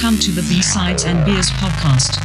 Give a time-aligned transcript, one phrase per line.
[0.00, 2.24] Welcome to the B-Sides and Beers podcast.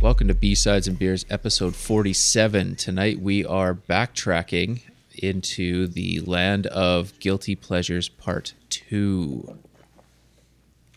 [0.00, 2.76] Welcome to B-Sides and Beers, episode 47.
[2.76, 4.82] Tonight we are backtracking
[5.12, 9.58] into the land of guilty pleasures, part two.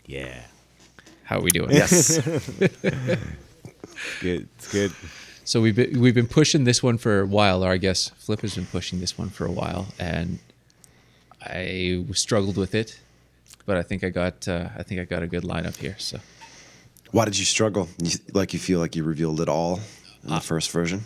[0.08, 0.40] Yeah.
[1.24, 1.70] How are we doing?
[1.70, 2.18] Yes.
[4.20, 4.48] Good.
[4.56, 4.92] It's good.
[5.44, 8.40] So we've been, we've been pushing this one for a while, or I guess Flip
[8.42, 10.38] has been pushing this one for a while, and
[11.42, 12.98] I struggled with it,
[13.66, 15.96] but I think I got uh, I think I got a good lineup here.
[15.98, 16.18] So
[17.10, 17.88] Why did you struggle?
[18.02, 19.80] You, like you feel like you revealed it all
[20.24, 21.02] in Uh, the first version?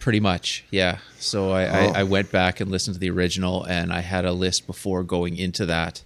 [0.00, 0.98] Pretty much, yeah.
[1.18, 1.92] So I, Oh.
[1.92, 5.04] I, I went back and listened to the original, and I had a list before
[5.04, 6.02] going into that.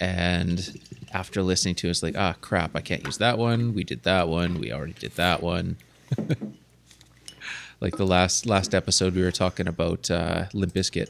[0.00, 0.80] And
[1.12, 3.74] after listening to it, it's like, ah, crap, I can't use that one.
[3.74, 4.60] We did that one.
[4.60, 5.76] We already did that one.
[7.80, 11.08] like the last last episode, we were talking about uh, Limp Bizkit.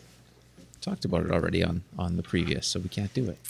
[0.80, 3.38] Talked about it already on on the previous, so we can't do it.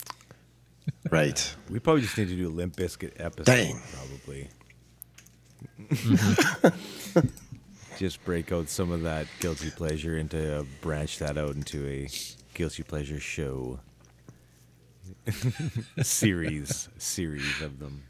[1.10, 1.54] Right.
[1.70, 3.44] We probably just need to do a Limp Bizkit episode.
[3.44, 3.78] Dang.
[3.92, 4.48] Probably.
[7.98, 12.08] just break out some of that guilty pleasure into uh, branch that out into a
[12.54, 13.80] guilty pleasure show
[16.02, 18.02] series series of them.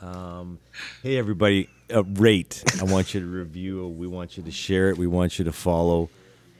[0.00, 0.58] Um,
[1.02, 2.64] hey everybody, uh, rate.
[2.80, 3.88] I want you to review.
[3.88, 4.98] We want you to share it.
[4.98, 6.10] We want you to follow.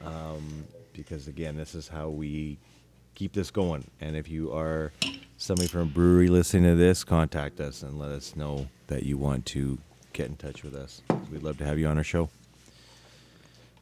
[0.05, 2.58] Um, because again, this is how we
[3.14, 3.91] keep this going.
[4.00, 4.92] And if you are
[5.36, 9.17] somebody from a brewery listening to this, contact us and let us know that you
[9.17, 9.78] want to
[10.12, 11.03] get in touch with us.
[11.30, 12.28] We'd love to have you on our show.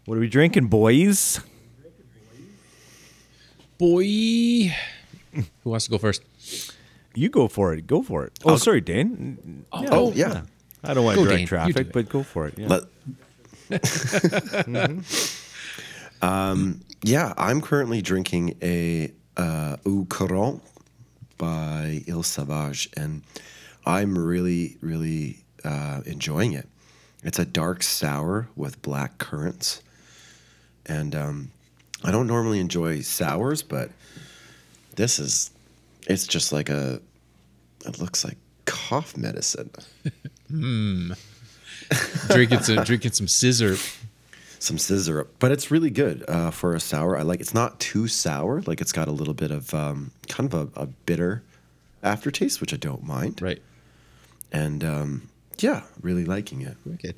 [0.07, 1.41] What are we drinking, boys?
[3.79, 4.75] Boy,
[5.33, 6.23] who wants to go first?
[7.15, 7.87] You go for it.
[7.87, 8.33] Go for it.
[8.45, 9.65] Oh, sorry, Dane.
[9.73, 10.43] Oh, yeah.
[10.83, 11.47] I don't want Go, to Dane.
[11.47, 12.55] direct You do traffic, but go for it.
[12.57, 12.69] Yeah.
[12.69, 12.85] Let,
[16.23, 20.63] um, yeah, I'm currently drinking a uh, Eau Courant
[21.39, 23.23] by Île Sauvage, and
[23.85, 26.69] I'm really, really uh, enjoying it.
[27.23, 29.83] It's a dark sour with black currants,
[30.87, 31.51] and um,
[32.03, 33.91] I don't normally enjoy sours, but
[34.97, 35.51] this is,
[36.07, 37.01] it's just like a,
[37.87, 38.37] it looks like
[38.67, 39.71] cough medicine.
[42.29, 43.77] Drinking some drinking some scissor.
[44.59, 48.07] some scissor but it's really good uh, for a sour i like it's not too
[48.07, 51.43] sour like it's got a little bit of um, kind of a, a bitter
[52.03, 53.63] aftertaste which i don't mind Right.
[54.53, 57.15] and um, yeah really liking it Wicked.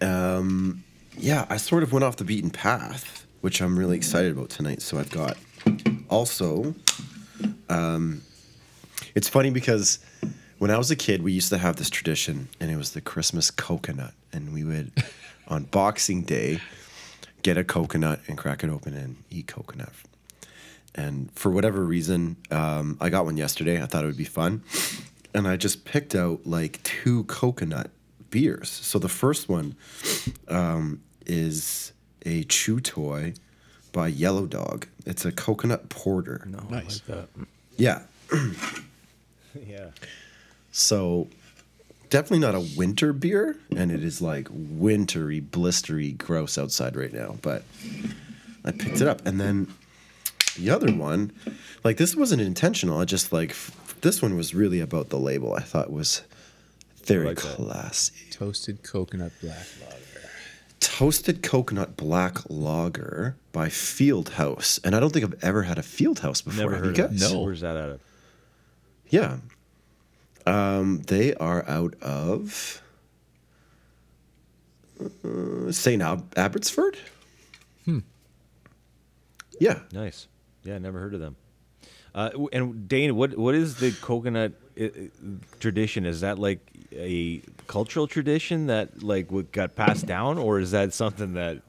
[0.00, 4.80] yeah i sort of went off the beaten path which i'm really excited about tonight
[4.82, 5.36] so i've got
[6.08, 6.74] also
[7.68, 8.22] um,
[9.14, 9.98] it's funny because
[10.58, 13.00] when i was a kid we used to have this tradition and it was the
[13.00, 14.92] christmas coconut and we would
[15.48, 16.60] on boxing day
[17.42, 19.92] get a coconut and crack it open and eat coconut.
[20.94, 23.82] And for whatever reason um, i got one yesterday.
[23.82, 24.62] I thought it would be fun.
[25.34, 27.90] And i just picked out like two coconut
[28.30, 28.70] beers.
[28.70, 29.76] So the first one
[30.48, 31.92] um, is
[32.26, 33.34] a chew toy
[33.92, 37.02] by yellow dog it's a coconut porter no, Nice.
[37.08, 37.28] Like that.
[37.76, 38.02] yeah
[39.66, 39.90] Yeah.
[40.72, 41.26] so
[42.10, 47.36] definitely not a winter beer and it is like wintry blistery gross outside right now
[47.42, 47.64] but
[48.64, 49.72] i picked it up and then
[50.56, 51.32] the other one
[51.84, 55.54] like this wasn't intentional i just like f- this one was really about the label
[55.54, 56.22] i thought was
[57.04, 59.96] very like classy Toasted coconut black lager.
[60.80, 66.44] Toasted coconut black lager by fieldhouse and i don't think i've ever had a fieldhouse
[66.44, 67.32] before Never heard of guys?
[67.32, 67.40] No.
[67.42, 68.00] Where's that out of?
[69.10, 69.38] Yeah.
[70.46, 72.82] Um, they are out of
[75.24, 76.02] uh, St.
[76.02, 76.98] Ab- Abbotsford.
[77.84, 77.98] Hmm.
[79.60, 79.80] Yeah.
[79.92, 80.26] Nice.
[80.64, 81.36] Yeah, never heard of them.
[82.14, 84.88] Uh, and Dane, what what is the coconut uh,
[85.60, 86.06] tradition?
[86.06, 86.60] Is that like
[86.92, 91.62] a cultural tradition that like what got passed down, or is that something that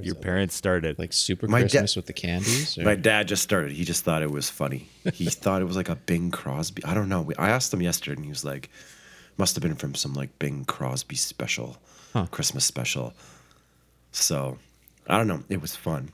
[0.00, 0.98] your parents started?
[0.98, 2.78] Like super My da- Christmas with the candies.
[2.78, 3.72] or- My dad just started.
[3.72, 4.88] He just thought it was funny.
[5.12, 6.84] He thought it was like a Bing Crosby.
[6.84, 7.30] I don't know.
[7.38, 8.70] I asked him yesterday, and he was like,
[9.36, 11.78] "Must have been from some like Bing Crosby special,
[12.30, 13.12] Christmas special."
[14.12, 14.58] So,
[15.06, 15.42] I don't know.
[15.48, 16.10] It was fun,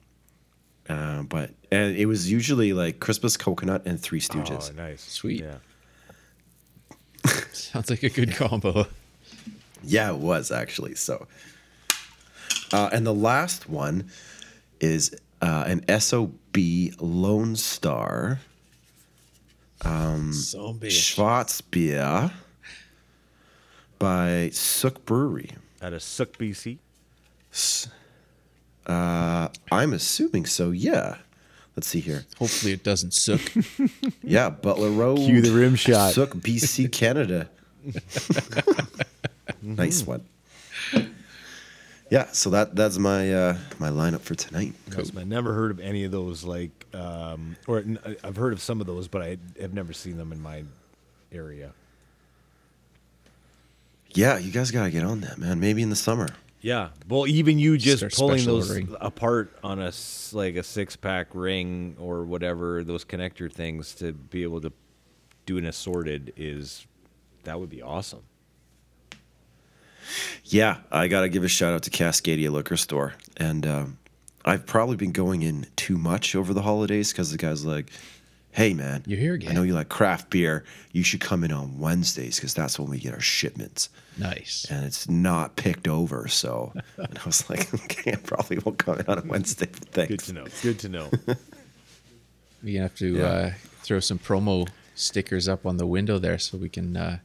[0.89, 4.71] uh, but and it was usually like Christmas coconut and Three Stooges.
[4.73, 5.03] Oh, nice.
[5.03, 5.41] Sweet.
[5.43, 5.57] Yeah.
[7.53, 8.87] Sounds like a good combo.
[9.83, 10.95] Yeah, it was actually.
[10.95, 11.27] So,
[12.73, 14.11] uh, and the last one
[14.81, 16.57] is uh, an SOB
[17.01, 18.41] Lone Star
[19.85, 20.89] Um, Zombie.
[20.89, 22.33] Schwarzbier
[23.99, 25.51] by Sooke Brewery.
[25.83, 26.79] Out of Sooke, BC.
[28.87, 30.71] Uh, I'm assuming so.
[30.71, 31.17] Yeah.
[31.77, 32.25] Let's see here.
[32.39, 33.41] Hopefully it doesn't sook.
[34.23, 35.19] Yeah, Butler Road.
[35.19, 36.13] Cue the rim shot.
[36.15, 37.49] Sooke, BC, Canada.
[39.63, 40.25] nice one.
[42.11, 44.75] Yeah, so that that's my uh, my lineup for tonight.
[45.17, 46.45] I never heard of any of those.
[46.45, 50.17] Like, um, or n- I've heard of some of those, but I have never seen
[50.17, 50.65] them in my
[51.33, 51.73] area.
[54.11, 55.61] Yeah, you guys gotta get on that, man.
[55.61, 56.29] Maybe in the summer.
[56.61, 56.89] Yeah.
[57.09, 58.97] Well, even you just Start pulling those ordering.
[59.01, 59.93] apart on a
[60.33, 64.73] like a six pack ring or whatever those connector things to be able to
[65.45, 66.87] do an assorted is
[67.45, 68.23] that would be awesome.
[70.45, 73.99] Yeah, I gotta give a shout out to Cascadia Liquor Store, and um,
[74.45, 77.91] I've probably been going in too much over the holidays because the guy's like,
[78.57, 79.51] "Hey, man, You're here again.
[79.51, 80.65] I know you like craft beer.
[80.93, 83.89] You should come in on Wednesdays because that's when we get our shipments."
[84.19, 84.67] nice.
[84.71, 86.27] and it's not picked over.
[86.27, 89.67] So and I was like, okay, I probably won't come in on a Wednesday.
[89.67, 90.09] Thanks.
[90.09, 90.47] Good to know.
[90.63, 91.11] Good to know.
[92.63, 93.25] We have to Yeah.
[93.25, 94.67] uh, throw some promo
[94.97, 97.19] stickers up on the window there so we can uh,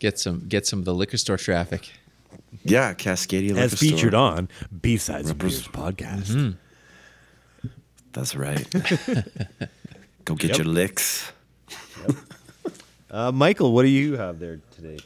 [0.00, 1.92] get some get some of the liquor store traffic.
[2.64, 4.14] Yeah, Cascadia Liquor As featured Store.
[4.20, 4.48] on
[4.80, 6.56] B Sides Beers podcast.
[8.12, 8.66] That's right.
[10.24, 10.58] Go get Yep.
[10.58, 11.32] your licks.
[13.10, 14.98] Uh, Michael, what do you have there today?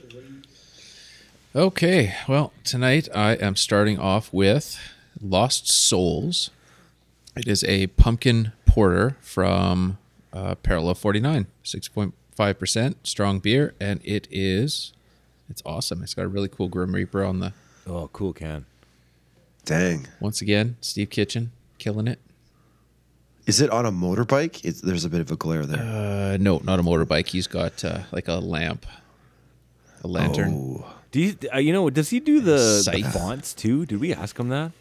[1.57, 4.79] Okay, well, tonight I am starting off with
[5.23, 6.51] Lost Souls.
[7.37, 9.99] It is a pumpkin porter from
[10.33, 14.93] uh, Parallel 49, 6.5% strong beer, and it is
[15.49, 16.03] it's awesome.
[16.03, 17.53] It's got a really cool Grim Reaper on the
[17.87, 18.65] Oh, cool can.
[19.65, 20.07] Dang.
[20.21, 22.19] once again, Steve Kitchen killing it.
[23.47, 24.65] Is it on a motorbike?
[24.65, 25.83] It's, there's a bit of a glare there.
[25.83, 27.27] Uh, no, not a motorbike.
[27.29, 28.87] He's got uh, like a lamp,
[30.03, 30.53] a lantern.
[30.83, 31.91] Oh, Do you, uh, you know?
[31.91, 33.85] Does he do the, the fonts too?
[33.85, 34.73] Did we ask him that?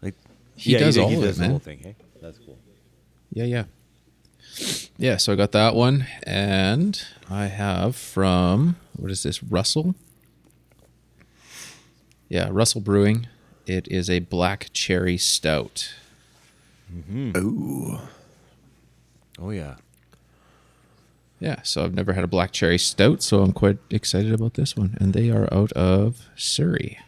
[0.00, 0.14] Like
[0.56, 1.78] He does did- all he of does it, the whole thing.
[1.80, 2.58] Hey, that's cool.
[3.32, 3.64] Yeah, yeah.
[4.96, 6.06] Yeah, so I got that one.
[6.24, 9.94] And I have from, what is this, Russell?
[12.28, 13.26] Yeah, Russell Brewing.
[13.66, 15.94] It is a black cherry stout.
[17.36, 17.98] Ooh.
[19.38, 19.76] Oh yeah.
[21.38, 24.76] Yeah, so I've never had a black cherry stout, so I'm quite excited about this
[24.76, 24.98] one.
[25.00, 26.98] And they are out of Surrey.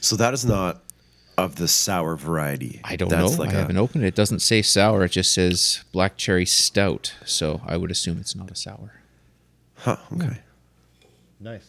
[0.00, 0.82] So that is not
[1.36, 2.80] of the sour variety.
[2.82, 3.38] I don't That's know.
[3.44, 4.08] Like I a- haven't opened it.
[4.08, 7.14] It doesn't say sour, it just says black cherry stout.
[7.26, 9.00] So I would assume it's not a sour.
[9.76, 10.38] Huh, okay.
[11.38, 11.66] Nice.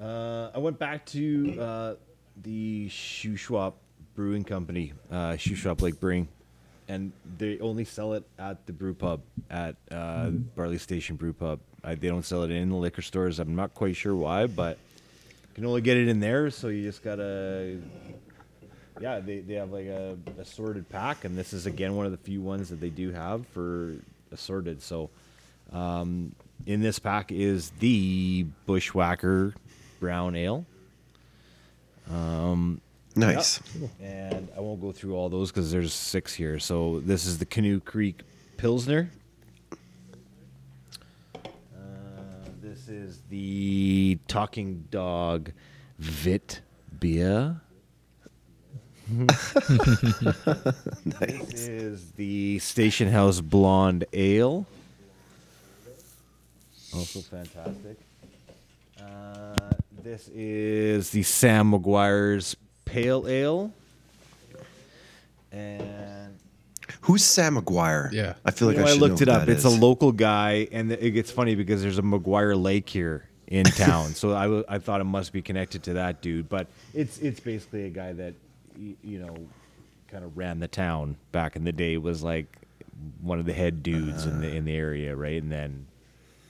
[0.00, 1.94] Uh, I went back to uh,
[2.42, 3.74] the Shuswap
[4.18, 6.26] Brewing Company, uh, shop, Lake Brewing,
[6.88, 11.60] and they only sell it at the brew pub at uh, Barley Station Brew Pub.
[11.84, 13.38] I, they don't sell it in the liquor stores.
[13.38, 14.76] I'm not quite sure why, but
[15.22, 16.50] you can only get it in there.
[16.50, 17.78] So you just gotta,
[19.00, 22.18] yeah, they, they have like a assorted pack, and this is again one of the
[22.18, 23.94] few ones that they do have for
[24.32, 24.82] assorted.
[24.82, 25.10] So
[25.72, 26.34] um,
[26.66, 29.54] in this pack is the Bushwhacker
[30.00, 30.66] Brown Ale.
[33.18, 33.60] Nice.
[34.00, 36.58] And I won't go through all those because there's six here.
[36.58, 38.20] So this is the Canoe Creek
[38.56, 39.10] Pilsner.
[41.34, 41.48] Uh,
[42.62, 45.50] this is the Talking Dog
[45.98, 46.60] Vit
[47.00, 47.60] Beer.
[49.10, 49.32] nice.
[51.20, 54.66] This is the Station House Blonde Ale.
[56.94, 57.98] Also fantastic.
[59.00, 59.54] Uh,
[60.02, 62.56] this is the Sam McGuire's
[62.88, 63.72] Pale Ale.
[65.52, 66.38] And
[67.02, 68.12] Who's Sam McGuire?
[68.12, 68.34] Yeah.
[68.44, 69.46] I feel like you know, I, I, looked know it up.
[69.46, 73.28] that It's a local guy, and it gets funny because there's a McGuire Lake here
[73.46, 74.14] in town.
[74.14, 77.40] so I, w- I thought it must be connected to that dude, but it's it's
[77.40, 78.34] basically a guy that
[78.76, 79.36] you know
[80.08, 81.96] kind of ran the town back in the day.
[81.96, 82.46] Was like
[83.22, 85.40] one of the head dudes in the in the area, right?
[85.40, 85.86] And then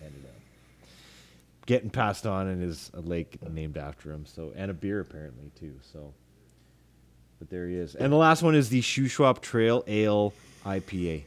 [0.02, 0.88] ended up
[1.66, 4.26] getting passed on, and is a lake named after him.
[4.26, 5.74] So and a beer apparently too.
[5.92, 6.12] So.
[7.38, 7.94] But there he is.
[7.94, 10.32] And the last one is the Shuswap Trail Ale
[10.64, 11.22] IPA.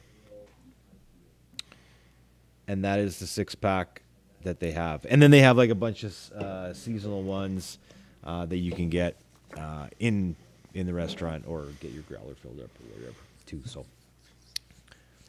[2.67, 4.01] And that is the six pack
[4.43, 5.05] that they have.
[5.09, 7.77] And then they have like a bunch of uh, seasonal ones
[8.23, 9.15] uh, that you can get
[9.57, 10.35] uh, in
[10.73, 13.61] in the restaurant or get your growler filled up or whatever too.
[13.65, 13.85] So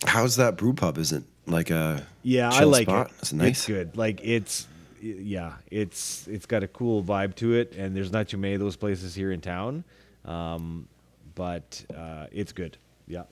[0.06, 0.98] How's that brew pub?
[0.98, 3.08] Is it like a yeah, I like spot?
[3.08, 3.12] it.
[3.20, 3.48] It's nice.
[3.48, 3.96] It's good.
[3.96, 4.66] Like it's
[5.00, 8.60] yeah, it's it's got a cool vibe to it, and there's not too many of
[8.60, 9.84] those places here in town.
[10.24, 10.88] Um,
[11.34, 12.76] but uh, it's good.
[13.06, 13.24] Yeah,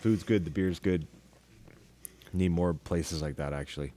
[0.00, 1.06] food's good, the beer's good.
[2.32, 3.92] Need more places like that, actually.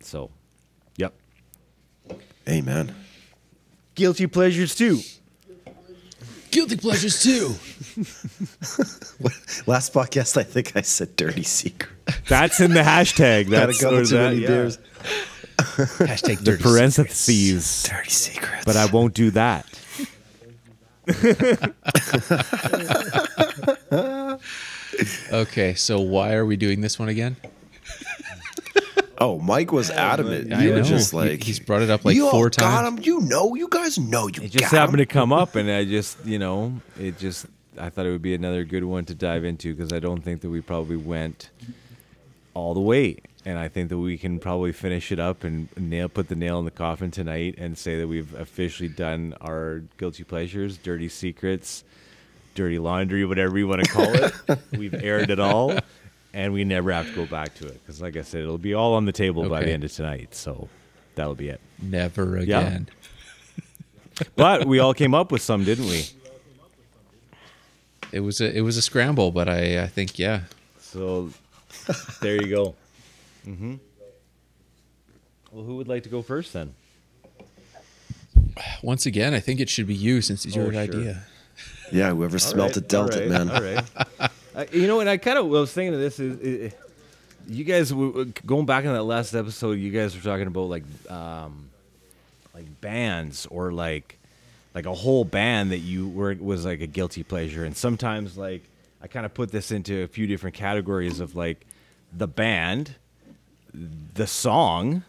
[0.00, 0.30] So,
[0.96, 1.12] yep.
[2.48, 2.94] Amen.
[3.94, 5.00] Guilty pleasures too.
[6.50, 7.46] Guilty pleasures too.
[9.66, 11.90] Last podcast, I think I said dirty secret.
[12.28, 13.50] That's in the hashtag.
[13.50, 14.48] Had a That's couple or too that, many yeah.
[14.48, 14.78] beers.
[15.56, 17.82] Hashtag dirty The dirty parentheses.
[17.84, 18.64] Dirty secrets.
[18.64, 19.66] But I won't do that.
[25.32, 27.36] Okay, so why are we doing this one again?
[29.18, 30.52] Oh, Mike was adamant.
[30.52, 30.82] I You were know.
[30.82, 32.98] just like he's brought it up like you all four Got times.
[32.98, 33.04] him.
[33.04, 33.54] You know.
[33.54, 34.26] You guys know.
[34.28, 37.46] You It just got happened to come up, and I just, you know, it just,
[37.78, 40.40] I thought it would be another good one to dive into because I don't think
[40.42, 41.50] that we probably went
[42.54, 43.18] all the way.
[43.44, 46.60] And I think that we can probably finish it up and nail, put the nail
[46.60, 51.82] in the coffin tonight and say that we've officially done our guilty pleasures, dirty secrets,
[52.54, 54.32] dirty laundry, whatever you want to call it.
[54.78, 55.76] we've aired it all,
[56.32, 58.74] and we never have to go back to it because, like I said, it'll be
[58.74, 60.36] all on the table by the end of tonight.
[60.36, 60.68] So
[61.16, 61.60] that'll be it.
[61.80, 62.60] Never Yeah.
[62.60, 62.88] again.
[64.36, 66.04] But we all came up with some, didn't we?
[68.12, 70.42] It was a it was a scramble, but I I think yeah.
[70.78, 71.30] So
[72.20, 72.74] there you go.
[73.44, 73.74] Hmm
[75.50, 76.74] Well, who would like to go first then?
[78.82, 80.80] Once again, I think it should be you since it's Oh, your sure.
[80.82, 81.24] idea.
[81.90, 82.10] Yeah.
[82.10, 83.50] Whoever smelt it dealt it, man.
[83.50, 83.84] All right.
[84.54, 86.76] uh, you know, and I kind of was thinking of this is, uh,
[87.48, 89.72] you guys w- going back in that last episode.
[89.72, 91.68] You guys were talking about like, um,
[92.54, 94.18] like bands or like,
[94.74, 98.62] like a whole band that you were was like a guilty pleasure, and sometimes like
[99.02, 101.66] I kind of put this into a few different categories of like
[102.16, 102.94] the band,
[103.72, 105.04] the song,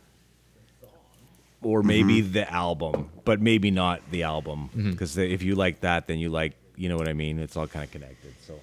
[1.61, 1.87] or mm-hmm.
[1.87, 4.91] maybe the album, but maybe not the album mm-hmm.
[4.91, 7.39] because if you like that, then you like you know what I mean.
[7.39, 8.33] It's all kind of connected.
[8.45, 8.59] So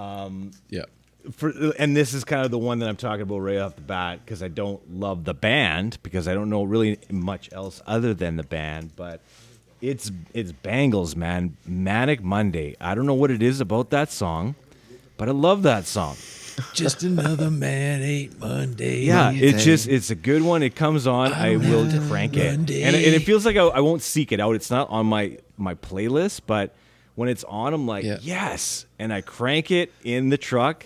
[0.00, 0.84] um, Yeah.
[1.32, 3.82] for and this is kind of the one that I'm talking about right off the
[3.82, 8.14] bat because I don't love the band because I don't know really much else other
[8.14, 9.20] than the band, but
[9.80, 11.56] it's it's Bangles, man.
[11.66, 12.76] Manic Monday.
[12.80, 14.54] I don't know what it is about that song,
[15.16, 16.16] but I love that song.
[16.72, 19.00] Just another manic Monday.
[19.04, 20.62] Yeah, it's just it's a good one.
[20.62, 24.02] It comes on, I will crank it, and, and it feels like I, I won't
[24.02, 24.54] seek it out.
[24.54, 26.74] It's not on my my playlist, but
[27.14, 28.18] when it's on, I'm like Yeah.
[28.20, 30.84] yes, and I crank it in the truck.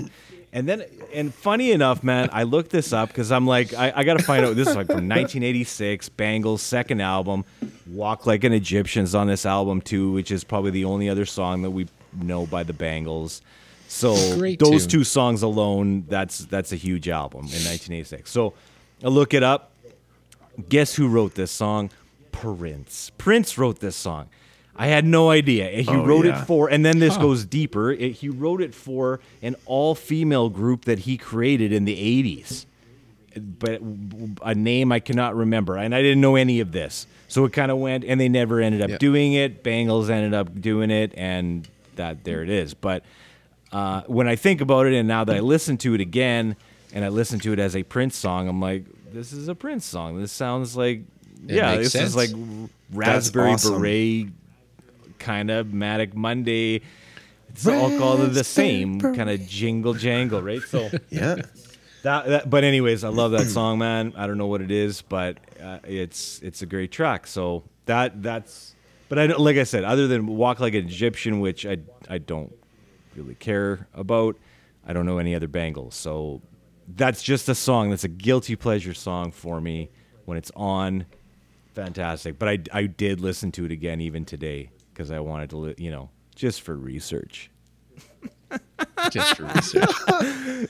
[0.51, 0.83] And then,
[1.13, 4.25] and funny enough, man, I looked this up because I'm like, I, I got to
[4.25, 4.57] find out.
[4.57, 7.45] This is like from 1986, Bangles' second album.
[7.87, 11.61] Walk Like an Egyptian's on this album too, which is probably the only other song
[11.63, 11.87] that we
[12.19, 13.43] know by the Bangles.
[13.91, 15.01] So Great those tune.
[15.01, 18.31] two songs alone, that's that's a huge album in 1986.
[18.31, 18.53] So
[19.03, 19.73] I look it up.
[20.69, 21.91] Guess who wrote this song?
[22.33, 23.11] Prince.
[23.19, 24.29] Prince wrote this song.
[24.77, 25.69] I had no idea.
[25.71, 26.41] He Oh, wrote yeah.
[26.43, 27.23] it for, and then this Huh.
[27.23, 27.91] goes deeper.
[27.93, 32.65] It, he wrote it for an all-female group that he created in the 80s
[33.61, 33.81] but
[34.43, 37.07] a name I cannot remember, and I didn't know any of this.
[37.29, 38.97] So it kind of went, and they never ended up Yeah.
[38.99, 39.63] doing it.
[39.63, 42.75] Bangles ended up doing it, and that there it is.
[42.75, 43.05] But
[43.73, 46.57] uh, when I think about it, and now that I listen to it again,
[46.93, 49.85] and I listen to it as a Prince song, I'm like, this is a Prince
[49.85, 50.21] song.
[50.21, 51.03] This sounds like,
[51.47, 52.31] It yeah, this is like
[52.93, 53.75] Raspberry awesome.
[53.75, 54.29] Beret,
[55.19, 56.83] kind of Manic Monday.
[57.51, 60.63] It's all called the same kind of jingle jangle, right?
[60.63, 60.89] So.
[61.11, 61.37] Yeah.
[62.05, 64.15] That, that, but anyways, I love that song, man.
[64.17, 67.27] I don't know what it is, but uh, it's it's a great track.
[67.27, 68.77] So that that's.
[69.09, 72.19] But I don't, like I said, other than "Walk Like an Egyptian," which I I
[72.19, 72.55] don't
[73.19, 74.37] really care about,
[74.87, 75.95] I don't know any other Bangles.
[75.95, 76.41] So
[76.87, 79.91] that's just a song that's a guilty pleasure song for me
[80.25, 81.05] when it's on.
[81.75, 85.57] Fantastic, but I I did listen to it again even today because I wanted to
[85.59, 87.51] li- you know just for research.
[89.11, 90.69] Just for research.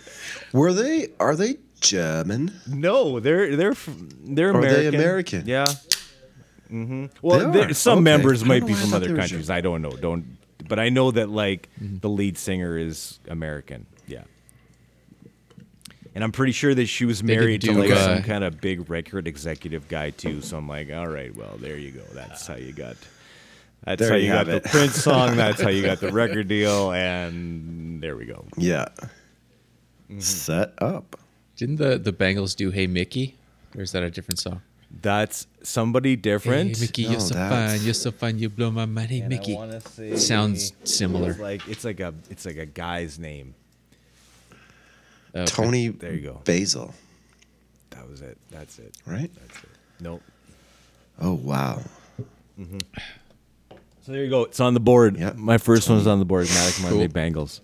[0.52, 1.08] Were they?
[1.20, 2.52] Are they German?
[2.66, 3.74] No, they're they're
[4.20, 4.56] they're American.
[4.56, 4.94] Are they American.
[4.94, 5.46] American?
[5.46, 5.66] Yeah.
[6.68, 7.74] hmm Well, They there- are?
[7.74, 8.02] some Okay.
[8.04, 9.48] members might be from other they were countries.
[9.50, 9.90] I don't know.
[9.92, 10.37] Don't.
[10.68, 11.98] But I know that like Mm-hmm.
[11.98, 13.86] the lead singer is American.
[14.06, 14.22] Yeah.
[16.14, 18.90] And I'm pretty sure that she was married to like uh, some kind of big
[18.90, 20.40] record executive guy too.
[20.42, 22.02] So I'm like, all right, well, there you go.
[22.12, 22.96] That's how you got.
[23.84, 24.72] That's There how you you got have the it.
[24.72, 25.36] Prince song.
[25.36, 26.90] That's how you got the record deal.
[26.92, 28.44] And there we go.
[28.56, 28.88] Yeah.
[30.10, 30.18] Mm-hmm.
[30.18, 31.16] Set up.
[31.56, 33.36] Didn't the the Bangles do "Hey Mickey"?
[33.76, 34.62] Or is that a different song?
[34.90, 36.76] That's somebody different.
[36.76, 37.84] Hey Mickey, No, you're so that's- fine.
[37.84, 38.38] You're so fine.
[38.38, 39.10] You blow my mind.
[39.10, 39.54] Hey And Mickey.
[39.54, 41.30] wanna say- Sounds similar.
[41.30, 43.54] It's like it's like a it's like a guy's name.
[45.34, 45.44] Okay.
[45.44, 46.40] Toni There you go.
[46.44, 46.94] Basil,
[47.90, 48.38] That was it.
[48.50, 48.94] That's it.
[49.06, 49.30] right?
[49.34, 49.70] That's it.
[50.00, 50.22] Nope.
[51.20, 51.82] Oh wow.
[52.58, 52.78] Mm-hmm.
[54.02, 54.44] So there you go.
[54.44, 55.18] It's on the board.
[55.18, 55.32] Yeah.
[55.36, 56.48] My first one's on the board.
[56.48, 57.08] Manic Monday Cool.
[57.08, 57.60] Bangles.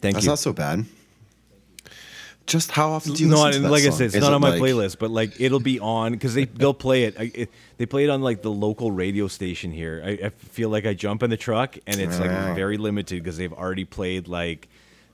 [0.00, 0.30] Thank That's you.
[0.30, 0.86] That's not so bad.
[2.46, 4.20] Just how often do you no, listen to and that like I said, it's Is
[4.22, 7.04] not it on my like- playlist, but like it'll be on because they they'll play
[7.04, 7.16] it.
[7.18, 7.50] I, it.
[7.76, 10.00] They play it on like the local radio station here.
[10.04, 12.54] I, I feel like I jump in the truck and it's like Ah.
[12.54, 14.68] very limited because they've already played like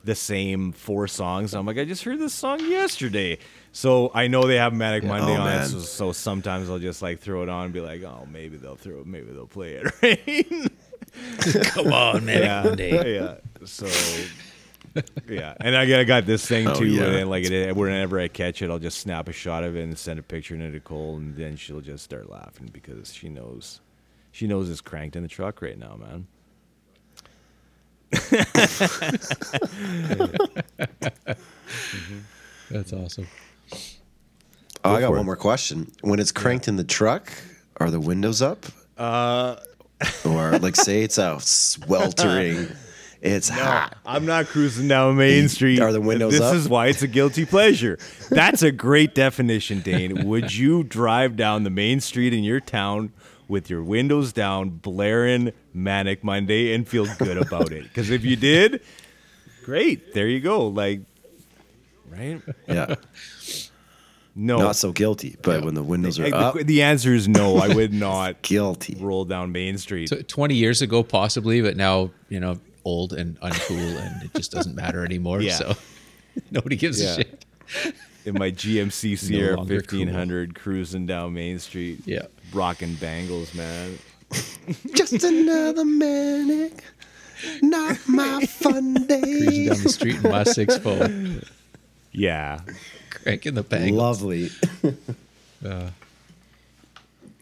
[0.05, 1.55] the same four songs.
[1.55, 3.39] I'm like, I just heard this song yesterday,
[3.73, 5.62] so I know they have Manic Monday Oh, on man.
[5.62, 5.69] it.
[5.69, 8.77] So, so sometimes I'll just like throw it on and be like, oh, maybe they'll
[8.77, 9.93] throw, maybe they'll play it.
[10.03, 10.71] Right?
[11.65, 12.77] Come on, man.
[12.79, 13.35] yeah, yeah.
[13.65, 13.87] So,
[15.28, 16.87] yeah, and I got, I got this thing Oh, too.
[16.87, 17.04] yeah.
[17.04, 19.99] And like it, whenever I catch it, I'll just snap a shot of it and
[19.99, 23.80] send a picture to Nicole, and then she'll just start laughing because she knows,
[24.32, 26.26] she knows it's cranked in the truck right now, man.
[32.70, 33.26] That's awesome.
[34.84, 35.25] Oh, I got one it.
[35.25, 35.90] more question.
[36.00, 37.32] When it's cranked in the truck,
[37.78, 38.66] are the windows up?
[38.99, 39.56] Uh,
[40.25, 42.68] Or like say it's out sweltering,
[43.23, 43.97] it's hot.
[44.05, 45.81] I'm not cruising down Main Street.
[45.81, 46.55] Are the windows This up?
[46.57, 47.99] is why it's a guilty pleasure.
[48.31, 50.25] That's a great definition, Dane.
[50.29, 53.12] Would you drive down the main street in your town
[53.49, 57.85] with your windows down, blaring Manic Monday, and feel good about it?
[57.85, 58.83] Because if you did,
[59.64, 60.12] great.
[60.14, 60.67] There you go.
[60.67, 61.00] Like,
[62.11, 62.43] right?
[62.67, 62.97] Yeah,
[64.35, 64.59] No.
[64.59, 65.37] not so guilty.
[65.43, 67.59] But when the windows are Like, up, the, the answer is no.
[67.59, 68.97] I would not guilty.
[68.99, 70.09] roll down Main Street.
[70.09, 74.51] So 20 years ago, possibly, but now, you know, old and uncool and it just
[74.53, 75.41] doesn't matter anymore.
[75.41, 75.55] Yeah.
[75.57, 75.75] So
[76.51, 77.11] nobody gives Yeah.
[77.11, 77.45] a shit.
[78.25, 82.01] in my GMC Sierra longer 1500 cruising down Main Street.
[82.07, 82.27] Yeah.
[82.53, 83.99] Rocking bangles, man.
[84.95, 86.85] Just another manic,
[87.61, 89.21] not my fun day.
[89.21, 89.69] Cruising day.
[89.69, 91.09] down the street in my six four,
[92.12, 92.61] Yeah.
[93.11, 93.95] cranking the bang.
[93.95, 94.51] Lovely.
[95.65, 95.91] Uh,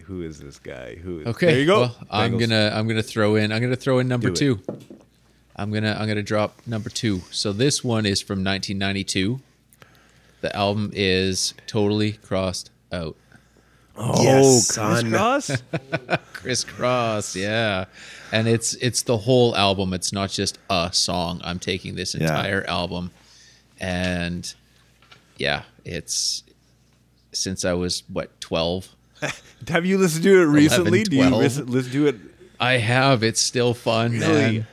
[0.05, 0.97] Who is this guy?
[0.97, 1.81] Who is Okay, There you go.
[1.83, 4.37] Well, I'm gonna I'm gonna throw in I'm gonna throw in number Do it.
[4.37, 4.79] two.
[5.61, 7.21] I'm gonna I'm gonna drop number two.
[7.31, 9.41] So this one is from 1992.
[10.41, 13.15] The album is Totally Krossed Out.
[13.95, 15.61] Oh, Yes, Kris Kross?
[16.33, 17.85] Crisscross, yeah.
[18.33, 19.93] And it's it's the whole album.
[19.93, 21.43] It's not just a song.
[21.45, 22.23] I'm taking this Yeah.
[22.23, 23.11] entire album,
[23.79, 24.53] and
[25.37, 26.43] yeah, it's
[27.33, 28.89] since I was what 12.
[29.69, 31.03] Have you listened to it recently?
[31.03, 32.17] Do you listen, listen to it?
[32.59, 33.23] I have.
[33.23, 34.25] It's still fun, Really?
[34.59, 34.67] man.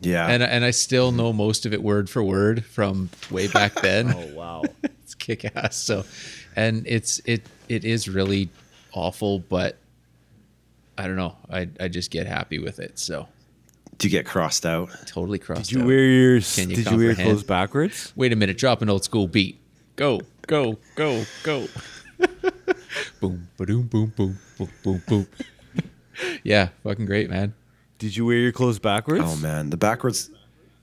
[0.00, 0.26] Yeah.
[0.28, 4.12] and and I still know most of it word for word from way back then.
[4.12, 4.62] Oh wow.
[5.02, 5.76] it's kick ass.
[5.76, 6.04] So,
[6.54, 8.48] and it's it it is really
[8.92, 9.76] awful, but
[10.98, 11.36] I don't know.
[11.50, 12.98] I I just get happy with it.
[12.98, 13.26] So
[13.98, 14.90] Do you get crossed out?
[15.06, 15.70] totally crossed.
[15.70, 15.86] Did you out.
[15.86, 18.12] wear your Can you Did you wear your clothes backwards?
[18.16, 18.58] Wait a minute.
[18.58, 19.58] Drop an old school beat.
[19.96, 21.66] Go go go go.
[23.20, 25.26] boom boom boom boom boom boom boom.
[26.44, 27.54] yeah, fucking great, man.
[27.98, 29.24] Did you wear your clothes backwards?
[29.26, 30.30] Oh man, the backwards.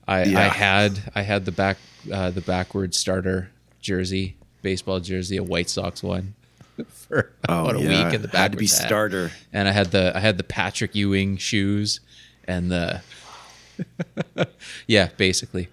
[0.06, 1.78] I, I had I had the back
[2.12, 3.50] uh, the backwards starter
[3.80, 6.34] jersey, baseball jersey, a White Sox one
[6.88, 8.04] for Oh about a yeah.
[8.04, 8.86] week in the had to be hat.
[8.86, 9.30] starter.
[9.52, 12.00] And I had the I had the Patrick Ewing shoes
[12.46, 13.00] and the
[14.86, 15.68] yeah, basically.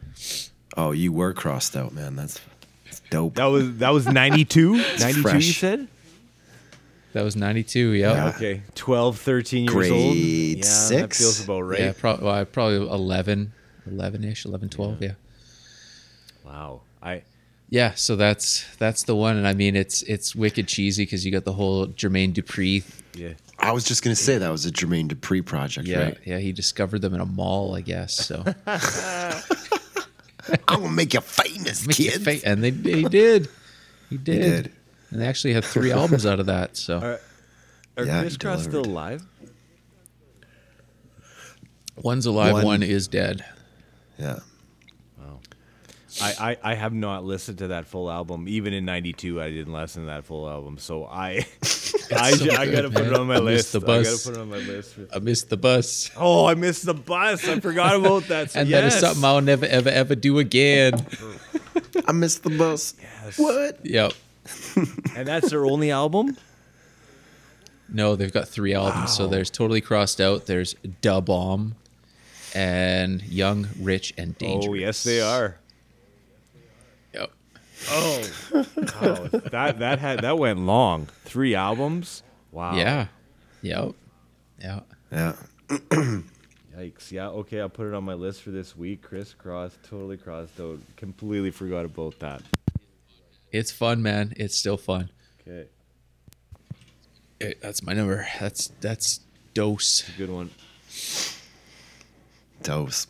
[0.77, 2.15] Oh, you were crossed out, man.
[2.15, 2.39] That's,
[2.85, 3.35] that's dope.
[3.35, 4.77] That was that was 92?
[4.99, 5.87] 92 you said?
[7.13, 8.13] That was 92, yeah.
[8.13, 8.27] Yeah.
[8.29, 8.61] Okay.
[8.75, 10.15] 12, 13 years Grade old.
[10.15, 11.79] Yeah, that feels about right.
[11.79, 13.51] Yeah, pro- well, probably 11,
[13.89, 15.11] 11ish, 11, 12, yeah.
[16.45, 16.81] Wow.
[17.01, 17.23] I
[17.69, 21.31] Yeah, so that's that's the one and I mean it's it's wicked cheesy cuz you
[21.31, 22.83] got the whole Jermaine Dupri
[23.15, 23.33] yeah.
[23.57, 26.17] I was just gonna say that was a Jermaine Dupri project, yeah, right?
[26.25, 28.13] yeah, he discovered them in a mall, I guess.
[28.13, 29.41] So I'm
[30.81, 32.23] gonna make you famous, Make kid.
[32.23, 33.47] fa- and they he did.
[34.09, 34.63] He did.
[34.63, 34.71] did.
[35.11, 36.75] And they actually had three albums out of that.
[36.77, 37.19] So Are,
[37.97, 39.23] are Yeah, he Kris Kross still alive?
[41.97, 43.45] one's alive, One- one is dead.
[44.17, 44.39] yeah.
[46.21, 48.45] I, I, I have not listened to that full album.
[48.49, 50.77] Even in '92, I didn't listen to that full album.
[50.77, 51.45] So I
[52.13, 53.71] I, so ju- I gotta good, put it on my I missed list.
[53.71, 54.25] the I gotta bus.
[54.27, 54.95] put it on my list.
[55.15, 56.11] I missed the bus.
[56.17, 57.47] Oh, I missed the bus.
[57.47, 58.51] I forgot about that.
[58.51, 58.99] So and that is yes.
[58.99, 60.95] something I'll never ever ever do again.
[62.05, 62.93] I missed the bus.
[63.01, 63.39] Yes.
[63.39, 63.79] What?
[63.85, 64.11] yep.
[65.15, 66.37] And that's their only album.
[67.89, 69.15] No, they've got three albums.
[69.15, 70.45] So there's Totally Krossed Out.
[70.45, 71.75] There's Da Bomb
[72.55, 74.67] and Young, Rich, and oh, Dangerous.
[74.69, 75.57] Oh yes, they are.
[77.13, 77.31] Yep.
[77.89, 79.27] Oh, wow.
[79.51, 81.07] that that had that went long.
[81.25, 82.23] Three albums.
[82.51, 82.75] Wow.
[82.75, 83.07] Yeah.
[83.61, 83.93] Yep.
[84.59, 84.79] Yeah.
[85.11, 85.35] Yeah.
[85.69, 87.11] Yikes.
[87.11, 87.27] Yeah.
[87.29, 87.59] Okay.
[87.59, 89.01] I'll put it on my list for this week.
[89.01, 90.79] Kris Kross Totally Krossed Out.
[90.95, 92.41] Completely forgot about that.
[93.51, 94.33] It's fun, man.
[94.37, 95.09] It's still fun.
[95.47, 95.67] Okay.
[97.39, 98.27] It- that's my number.
[98.39, 99.19] That's that's
[99.53, 100.03] dose.
[100.17, 100.51] Good one.
[102.63, 103.07] Dose.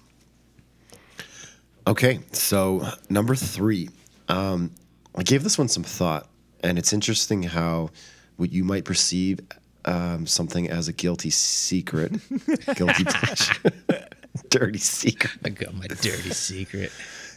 [1.87, 3.89] Okay, so number three.
[4.29, 4.71] Um,
[5.15, 6.29] I gave this one some thought,
[6.63, 7.89] and it's interesting how
[8.37, 9.39] what you might perceive
[9.85, 12.11] um, something as a guilty secret,
[12.75, 13.53] guilty pleasure,
[14.49, 16.91] dirty secret, I got my dirty secret.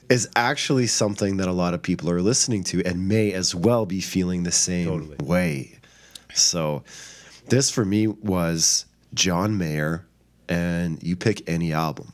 [0.08, 3.86] Is actually something that a lot of people are listening to and may as well
[3.86, 5.16] be feeling the same Totally.
[5.22, 5.78] way.
[6.34, 6.82] So,
[7.48, 10.04] this for me was John Mayer,
[10.48, 12.12] and you pick any album.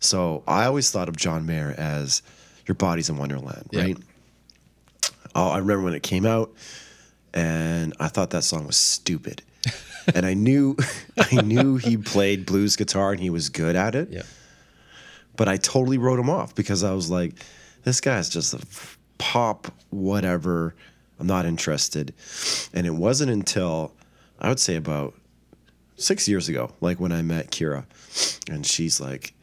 [0.00, 2.22] So, I always thought of John Mayer as
[2.66, 3.82] Your Body's in Wonderland, Yeah.
[3.82, 3.98] right?
[5.34, 6.52] Oh, I remember when it came out,
[7.32, 9.42] and I thought that song was stupid.
[10.14, 10.76] and I knew,
[11.18, 14.22] I knew he played blues guitar and he was good at it Yeah.
[15.36, 17.34] But I totally wrote him off because I was like,
[17.82, 18.60] this guy's just a
[19.18, 20.74] pop, whatever.
[21.18, 22.14] I'm not interested.
[22.72, 23.92] And it wasn't until
[24.38, 25.14] I would say about
[25.96, 27.84] six years ago, like when I met Kira,
[28.50, 29.34] and she's like,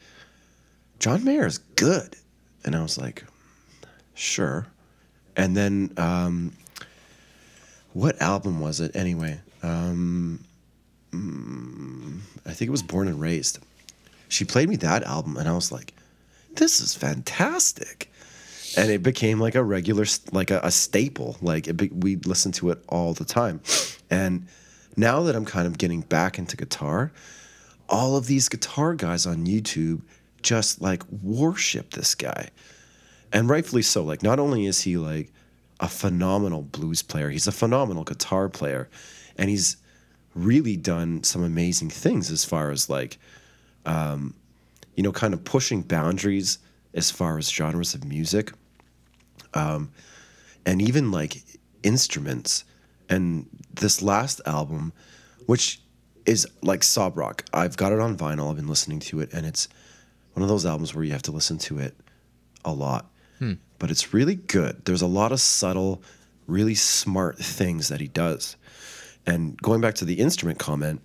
[0.98, 2.16] John Mayer is good.
[2.64, 3.24] And I was like,
[4.14, 4.66] sure.
[5.36, 6.52] And then, um,
[7.94, 9.40] what album was it anyway?
[9.62, 10.44] Um,
[11.10, 13.58] mm, I think it was Born and Raised
[14.32, 15.92] she played me that album and i was like
[16.56, 18.10] this is fantastic.
[18.76, 22.70] And it became like a regular like a, a staple like it we listened to
[22.70, 23.60] it all the time.
[24.10, 24.46] And
[24.96, 27.12] now that i'm kind of getting back into guitar
[27.88, 30.02] all of these guitar guys on youtube
[30.42, 32.48] just like worship this guy.
[33.32, 35.30] And rightfully so like not only is he like
[35.80, 38.88] a phenomenal blues player he's a phenomenal guitar player
[39.36, 39.76] and he's
[40.34, 43.18] really done some amazing things as far as like
[43.86, 46.58] you know, kind of pushing boundaries
[46.94, 48.52] as far as genres of music,
[49.54, 49.90] um,
[50.66, 51.42] and even like
[51.82, 52.64] instruments.
[53.08, 54.92] And this last album,
[55.46, 55.80] which
[56.24, 58.50] is like sob rock, I've got it on vinyl.
[58.50, 59.68] I've been listening to it, and it's
[60.34, 61.94] one of those albums where you have to listen to it
[62.64, 63.10] a lot.
[63.78, 64.84] But it's really good.
[64.84, 66.02] There's a lot of subtle,
[66.46, 68.56] really smart things that he does.
[69.26, 71.00] And going back to the instrument comment,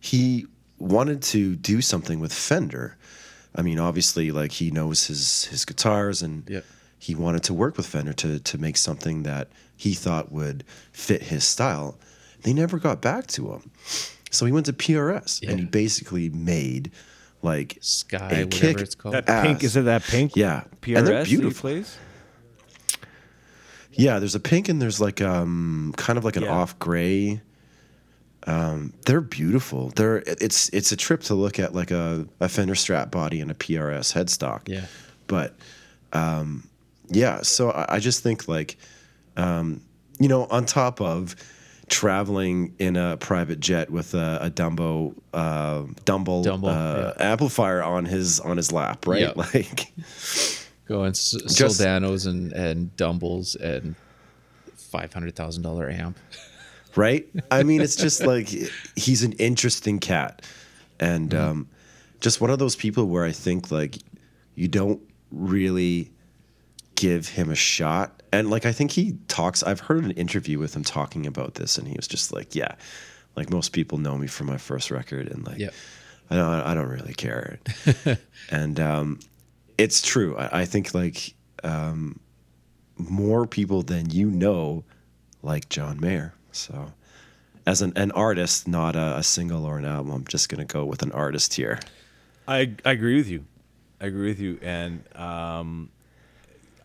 [0.00, 0.46] he
[0.82, 2.96] wanted to do something with Fender.
[3.54, 6.64] I mean, obviously, like he knows his his guitars, and Yep.
[6.98, 11.24] he wanted to work with Fender to to make something that he thought would fit
[11.24, 11.98] his style.
[12.42, 13.70] They never got back to him,
[14.30, 16.90] so he went to PRS, and he basically made
[17.42, 19.14] like Sky, a whatever kick it's called.
[19.14, 19.46] That ass.
[19.46, 20.34] pink is it that pink?
[20.36, 20.64] Yeah.
[20.80, 21.60] PRS And they're that he beautiful.
[21.60, 21.96] plays?
[23.92, 26.52] Yeah, there's a pink and there's like um kind of like an Yeah.
[26.54, 27.40] off gray.
[28.46, 29.90] Um, they're beautiful.
[29.90, 33.50] They're it's it's a trip to look at like a, a Fender Strat body and
[33.50, 34.62] a PRS headstock.
[34.68, 34.86] Yeah.
[35.28, 35.54] But
[36.12, 36.68] um,
[37.08, 38.76] yeah, so I, I just think like
[39.36, 39.80] um,
[40.18, 41.36] you know, on top of
[41.88, 48.04] traveling in a private jet with a, a Dumbo uh, Dumble, Dumble, uh, amplifier on
[48.06, 49.20] his on his lap, right?
[49.20, 49.32] Yeah.
[49.36, 49.92] Like
[50.88, 53.94] Going S- Just- Soldanos and, and Dumbles and
[54.92, 56.18] $500,000 amp.
[56.96, 57.28] right?
[57.50, 58.48] I mean, it's just like
[58.96, 60.42] he's an interesting cat,
[61.00, 61.68] and um,
[62.20, 63.98] just one of those people where I think like
[64.54, 65.00] you don't
[65.30, 66.12] really
[66.94, 68.22] give him a shot.
[68.32, 69.62] And like I think he talks.
[69.62, 72.74] I've heard an interview with him talking about this, and he was just like, "Yeah,
[73.36, 75.74] like most people know me from my first record, and like Yep.
[76.30, 77.58] I don't, I don't really care."
[78.50, 79.20] and um,
[79.76, 80.36] it's true.
[80.36, 82.20] I, I think like um,
[82.96, 84.84] more people than you know
[85.42, 86.34] like John Mayer.
[86.52, 86.92] So,
[87.66, 90.84] as an, an artist, not a, a single or an album, I'm just gonna go
[90.84, 91.80] with an artist here.
[92.46, 93.44] I I agree with you.
[94.00, 95.90] I agree with you, and um,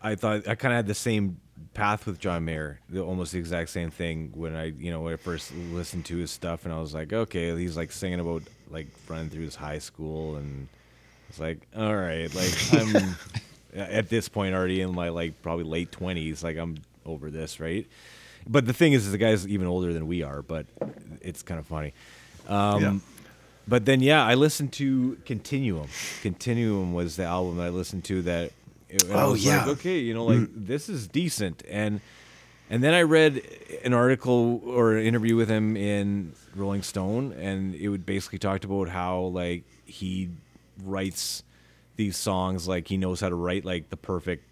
[0.02, 1.40] I thought I kind of had the same
[1.74, 5.12] path with John Mayer, the, almost the exact same thing when I you know when
[5.12, 8.42] I first listened to his stuff, and I was like, okay, he's like singing about
[8.70, 10.68] like running through his high school, and
[11.28, 13.16] it's like, all right, like I'm
[13.74, 17.86] at this point already in my like probably late twenties, like I'm over this, right?
[18.48, 20.66] But the thing is, is the guy's even older than we are, but
[21.20, 21.92] it's kind of funny.
[22.48, 22.98] Um, Yeah.
[23.68, 25.88] But then, yeah, I listened to Continuum.
[26.22, 28.52] Continuum was the album that I listened to that.
[28.90, 29.58] and I Oh, was yeah.
[29.58, 32.00] Like, okay, you know, like this is decent, and
[32.70, 33.42] and then I read
[33.84, 38.64] an article or an interview with him in Rolling Stone, and it would basically talked
[38.64, 40.30] about how like he
[40.82, 41.42] writes
[41.96, 44.44] these songs like he knows how to write like the perfect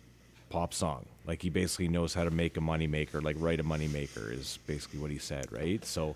[0.51, 1.07] pop song.
[1.27, 4.99] Like he basically knows how to make a moneymaker, like write a moneymaker is basically
[5.01, 5.85] what he said, right?
[5.85, 6.15] So,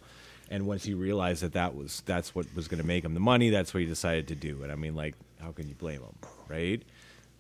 [0.49, 3.20] and once he realized that that was that's what was going to make him the
[3.20, 4.62] money, that's what he decided to do.
[4.62, 6.14] And I mean, like, how can you blame him,
[6.49, 6.83] right?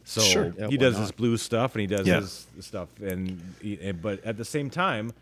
[0.04, 0.54] So Sure.
[0.58, 1.02] Yeah, he does not?
[1.02, 2.20] his blues stuff and he does Yeah.
[2.20, 5.12] his stuff, and, he, and but at the same time,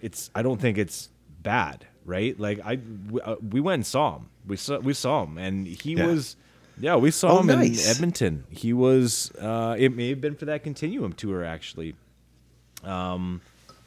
[0.00, 1.10] it's I don't think it's
[1.42, 2.38] bad, right?
[2.38, 2.78] Like I
[3.10, 4.30] we, uh, we went and saw him.
[4.46, 6.06] We saw we saw him, and he Yeah.
[6.06, 6.36] was
[6.80, 7.84] Yeah, we saw Oh, him nice.
[7.84, 8.44] in Edmonton.
[8.50, 9.30] He was.
[9.40, 11.94] Uh, it may have been for that Continuum tour, actually,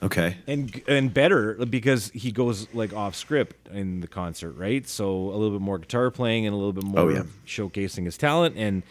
[0.03, 0.37] Okay.
[0.47, 4.87] and and better because he goes like off script in the concert, right?
[4.87, 7.23] So a little bit more guitar playing and a little bit more Oh, yeah.
[7.45, 8.55] showcasing his talent.
[8.57, 8.81] And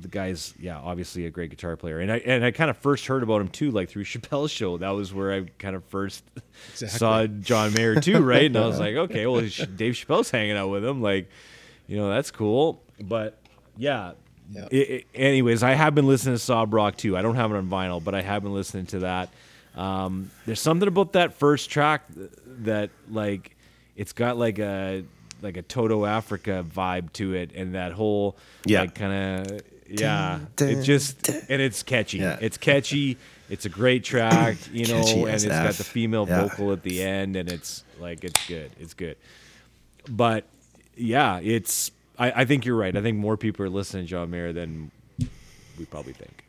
[0.00, 1.98] the guy's yeah, obviously a great guitar player.
[1.98, 4.78] And I and I kind of first heard about him too, like through Chappelle's show.
[4.78, 6.22] That was where I kind of first
[6.74, 8.44] saw John Mayer too, right?
[8.46, 11.28] And I was like, okay, well, Dave Chappelle's hanging out with him, like,
[11.86, 12.82] you know, that's cool.
[13.00, 13.38] But
[13.76, 14.12] yeah.
[14.50, 14.68] Yeah.
[14.72, 17.16] I- I- anyways, I have been listening to Sob Rock too.
[17.16, 19.30] I don't have it on vinyl, but I have been listening to that.
[19.74, 22.02] Um, there's something about that first track
[22.64, 23.56] that like
[23.96, 25.04] it's got like a
[25.40, 28.80] like a Toto Africa vibe to it, and that whole Yeah.
[28.82, 31.42] like kind of yeah, dun, it just dun.
[31.48, 32.18] and it's catchy.
[32.18, 32.38] Yeah.
[32.40, 33.16] It's catchy.
[33.50, 36.42] It's a great track, you know, Catchy and it's got the female Yeah.
[36.48, 38.70] vocal at the end, and it's like it's good.
[38.78, 39.16] It's good,
[40.08, 40.44] but
[40.96, 41.90] yeah, it's.
[42.18, 42.96] I, I think you're right.
[42.96, 44.90] I think more people are listening to John Mayer than
[45.78, 46.44] we probably think.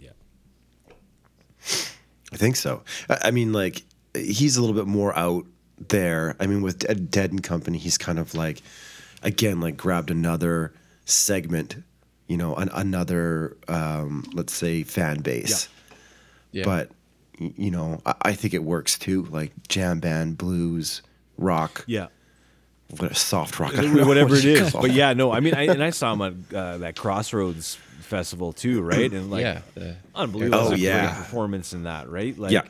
[0.00, 0.10] Yeah.
[2.32, 2.82] I think so.
[3.08, 3.82] I, I mean, like
[4.14, 5.44] he's a little bit more out
[5.88, 6.36] there.
[6.40, 8.62] I mean, with Dead, Dead and Company, he's kind of like,
[9.22, 10.72] again, like grabbed another
[11.04, 11.76] segment,
[12.26, 15.68] you know, an, another, um, let's say, fan base.
[16.52, 16.64] Yeah.
[16.64, 16.90] But
[17.38, 19.24] you know, I, I think it works too.
[19.24, 21.02] Like jam band, blues,
[21.38, 22.08] rock, Yeah.
[22.98, 24.72] What soft rock, I don't know whatever what it you is.
[24.72, 27.76] call But yeah, no, I mean, I, and I saw him at uh, that Crossroads
[28.00, 29.12] festival too, right?
[29.12, 29.60] And like, yeah.
[29.74, 30.58] the- unbelievable.
[30.58, 31.14] Oh, It was a yeah.
[31.14, 32.36] performance in that, right?
[32.38, 32.62] Like, Yeah.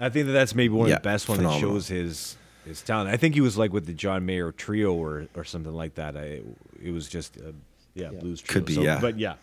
[0.00, 2.82] I think that that's maybe one Yeah, of the best one that shows his his
[2.82, 3.10] talent.
[3.10, 6.16] I think he was like with the John Mayer trio or or something like that.
[6.16, 6.42] I
[6.80, 7.52] it was just a,
[7.94, 8.52] yeah, blues trio.
[8.60, 9.00] Could be, So- yeah.
[9.00, 9.34] But yeah,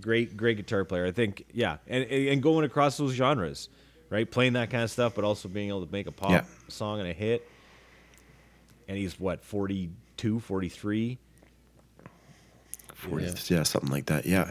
[0.00, 1.04] great great guitar player.
[1.06, 3.68] I think yeah, and and going across those genres,
[4.10, 4.30] right?
[4.30, 6.44] Playing that kind of stuff, but also being able to make a pop Yeah.
[6.68, 7.48] song and a hit.
[8.88, 11.18] And he's what 42, 43?
[12.94, 13.62] Forty- yeah.
[13.62, 14.26] something like that.
[14.26, 14.50] Yeah,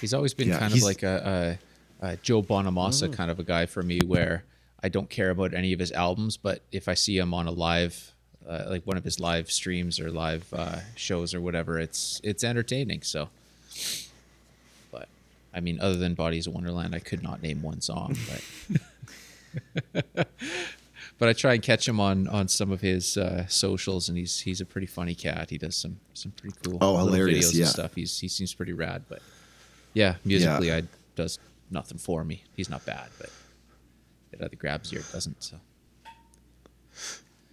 [0.00, 1.58] He's always been Yeah, kind of like a,
[2.02, 3.12] a, a Joe Bonamassa Mm.
[3.12, 4.42] kind of a guy for me, where
[4.82, 7.52] I don't care about any of his albums, but if I see him on a
[7.52, 8.12] live,
[8.48, 12.42] uh, like one of his live streams or live uh, shows or whatever, it's it's
[12.42, 13.02] entertaining.
[13.02, 13.28] So,
[14.90, 15.08] but
[15.54, 18.16] I mean, other than Bodies of Wonderland, I could not name one song,
[19.94, 20.26] but.
[21.18, 24.40] But I try and catch him on on some of his uh, socials, and he's
[24.40, 25.50] he's a pretty funny cat.
[25.50, 27.62] He does some some pretty cool Oh, hilarious, videos yeah.
[27.64, 27.94] and stuff.
[27.94, 29.22] He's he seems pretty rad, but
[29.92, 30.82] yeah, musically, I
[31.14, 31.38] does
[31.70, 32.42] nothing for me.
[32.56, 33.30] He's not bad, but
[34.32, 35.42] it either grabs you or it doesn't.
[35.42, 35.56] So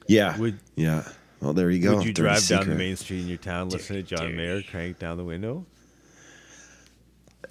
[0.08, 1.08] yeah, Would- yeah.
[1.40, 1.96] Well, there you go.
[1.98, 4.62] Would you Dirty drive down the main street in your town, listen to John Mayer
[4.62, 5.66] crank down the window?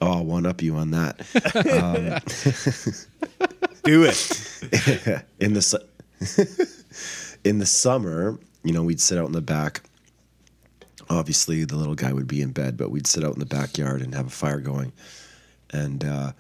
[0.01, 1.19] Oh, I'll one up you on that.
[3.85, 5.25] Do it.
[5.41, 5.79] in the su-
[7.45, 9.83] in the summer, you know, we'd sit out in the back.
[11.09, 14.03] Obviously, the little guy would be in bed, but we'd sit out in the backyard
[14.03, 14.93] and have a fire going,
[15.71, 16.33] and uh,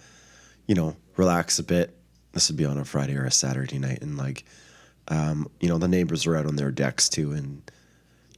[0.66, 1.96] you know, relax a bit.
[2.32, 4.44] This would be on a Friday or a Saturday night, and like,
[5.08, 7.62] um, you know, the neighbors are out on their decks too, and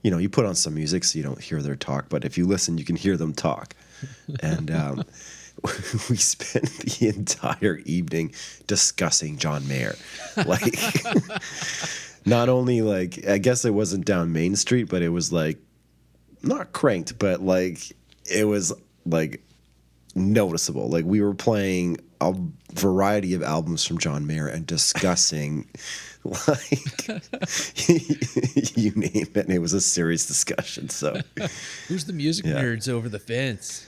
[0.02, 2.36] you know, you put on some music so you don't hear their talk, but if
[2.36, 3.74] you listen, you can hear them talk.
[4.42, 5.04] And um,
[6.10, 8.34] we spent the entire evening
[8.66, 9.94] discussing John Mayer.
[10.44, 10.76] Like,
[12.26, 15.58] not only like, I guess it wasn't down Main Street, but it was like,
[16.42, 17.78] not cranked, but like,
[18.30, 18.72] it was
[19.06, 19.40] like
[20.14, 20.88] noticeable.
[20.88, 22.34] Like, we were playing a
[22.72, 25.68] variety of albums from John Mayer and discussing.
[26.46, 27.08] Like
[28.76, 30.88] you name it, and it was a serious discussion.
[30.88, 31.20] So
[31.88, 32.62] who's the music Yeah.
[32.62, 33.84] nerds over the fence?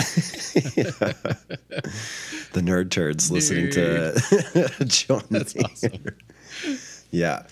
[2.52, 6.04] the nerd turds listening to John That's awesome.
[7.10, 7.42] Yeah.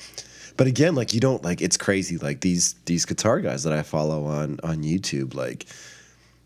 [0.56, 2.18] But again, like you don't like it's crazy.
[2.18, 5.66] Like these these guitar guys that I follow on on YouTube, like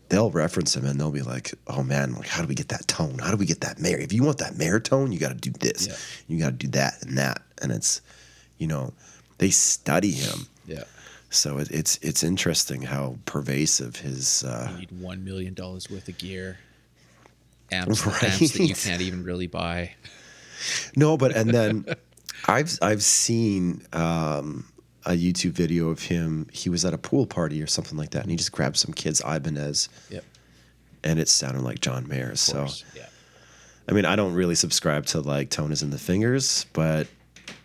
[0.09, 2.87] they'll reference him and they'll be like, "Oh man, like how do we get that
[2.87, 3.17] tone?
[3.17, 3.97] How do we get that Mayer?
[3.97, 5.87] If you want that Mayer tone, you got to do this.
[5.87, 5.95] Yeah.
[6.27, 8.01] You got to do that and that." And it's,
[8.59, 8.93] you know,
[9.39, 10.47] they study him.
[10.67, 10.83] Yeah,
[11.33, 14.43] So it, it's it's interesting how pervasive his.
[14.43, 16.57] Uh, you need one million dollars worth of gear,
[17.71, 18.23] amps, Right.
[18.23, 19.95] amps that you can't even really buy.
[20.95, 21.85] No, but and then
[22.47, 24.65] I've I've seen um,
[25.05, 26.47] a YouTube video of him.
[26.51, 28.93] He was at a pool party or something like that, and he just grabbed some
[28.93, 30.23] kid's Ibanez, Yep.
[31.03, 32.35] and it sounded like John Mayer.
[32.35, 33.07] So yeah.
[33.89, 37.07] I mean, I don't really subscribe to like Tone is in the fingers, but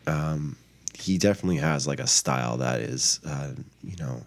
[0.07, 0.57] um,
[1.01, 4.23] he definitely has like a style that is, uh, you know,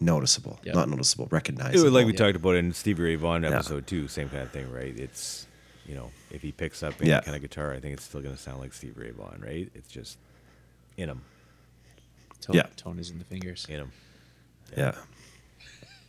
[0.00, 0.58] noticeable.
[0.64, 0.72] Yeah.
[0.72, 1.84] Not noticeable, recognizable.
[1.84, 2.18] was like we Yeah.
[2.18, 3.50] talked about in Stevie Ray Vaughan Yeah.
[3.50, 4.96] episode two, same kind of thing, right?
[4.98, 5.46] It's
[5.86, 7.20] you know, if he picks up any Yeah.
[7.22, 9.70] kind of guitar, I think it's still gonna sound like Stevie Ray Vaughan, right?
[9.74, 10.18] It's just
[10.98, 11.22] in him,
[12.42, 12.66] Tone, Yeah.
[12.76, 13.64] tone is in the fingers.
[13.70, 13.92] in him.
[14.76, 14.94] yeah.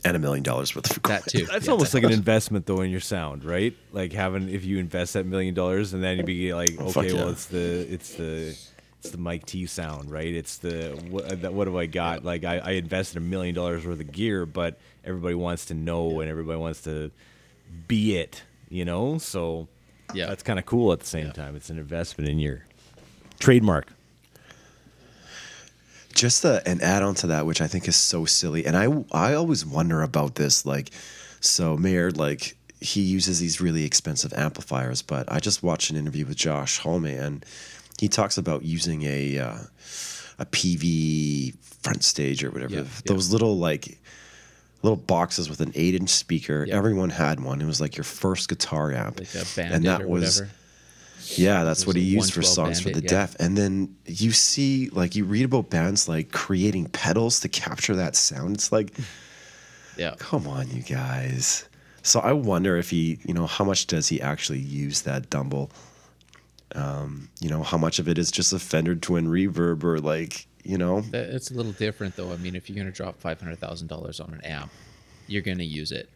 [0.04, 1.46] and a million dollars worth of That too.
[1.46, 1.72] That's Yeah.
[1.74, 3.76] almost like an investment though in your sound, right?
[3.92, 7.14] Like having if you invest that million dollars and then you'd be like, Oh, okay,
[7.14, 7.32] well yeah.
[7.32, 8.58] it's the it's the
[9.00, 10.34] it's the Mike T sound, right?
[10.34, 12.24] It's the what, that, what have I got?
[12.24, 16.20] Like I, I invested a million dollars worth of gear, but everybody wants to know
[16.20, 17.10] and everybody wants to
[17.88, 19.18] be it, you know.
[19.18, 19.68] So
[20.14, 20.28] Yeah.
[20.28, 21.56] that's kind of cool at the same time.
[21.56, 22.66] It's an investment in your
[23.40, 23.88] trademark.
[26.22, 29.34] Just a, an add-on to that which i think is so silly and i i
[29.34, 30.92] always wonder about this like
[31.40, 36.26] so mayor like he uses these really expensive amplifiers but i just watched an interview
[36.28, 37.44] with josh Homme and
[38.00, 39.58] he talks about using a uh,
[40.38, 43.98] a Peavey front stage or whatever Yeah, those little like
[44.84, 46.76] little boxes with an eight inch speaker Yeah.
[46.78, 50.40] everyone had one it was like your first guitar amp Like and that or was
[50.42, 50.52] whatever.
[51.38, 53.10] Yeah, that's what he used for 112 songs for the yeah.
[53.10, 53.36] deaf.
[53.40, 58.16] And then you see, like, you read about bands like creating pedals to capture that
[58.16, 58.56] sound.
[58.56, 58.94] It's like,
[59.98, 60.16] Yeah.
[60.18, 61.68] come on, you guys.
[62.04, 65.70] So I wonder if he, you know, how much does he actually use that Dumble?
[66.74, 70.48] Um, you know, how much of it is just a Fender Twin reverb or like,
[70.64, 72.32] you know, It's a little different though.
[72.32, 74.72] I mean, if you're gonna drop five hundred thousand dollars on an amp,
[75.28, 76.10] you're gonna use it.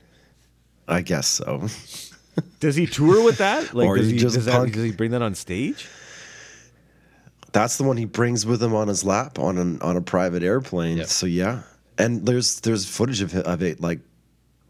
[0.88, 1.68] I guess so.
[2.60, 3.74] Does he tour with that?
[3.74, 5.88] Like, Or does you he, just does, that, does he bring that on stage?
[7.52, 10.44] That's the one he brings with him on his lap on an, on a private
[10.44, 10.98] airplane.
[10.98, 11.06] Yeah.
[11.06, 11.62] So yeah,
[11.98, 14.00] and there's there's footage of it, of it like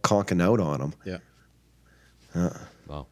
[0.04, 0.94] conking out on him.
[1.04, 2.50] Yeah.
[2.88, 3.08] Wow.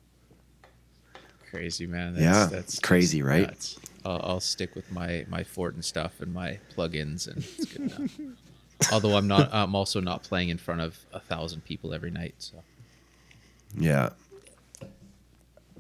[1.50, 2.16] Crazy man.
[2.18, 3.48] Yeah, that's crazy, right?
[3.48, 3.80] nuts.
[4.06, 7.92] I'll, I'll stick with my my Fort and stuff and my plugins, and it's good
[7.92, 8.20] enough.
[8.92, 12.36] Although I'm not, I'm also not playing in front of a thousand people every night.
[12.38, 12.58] So
[13.78, 14.10] Yeah.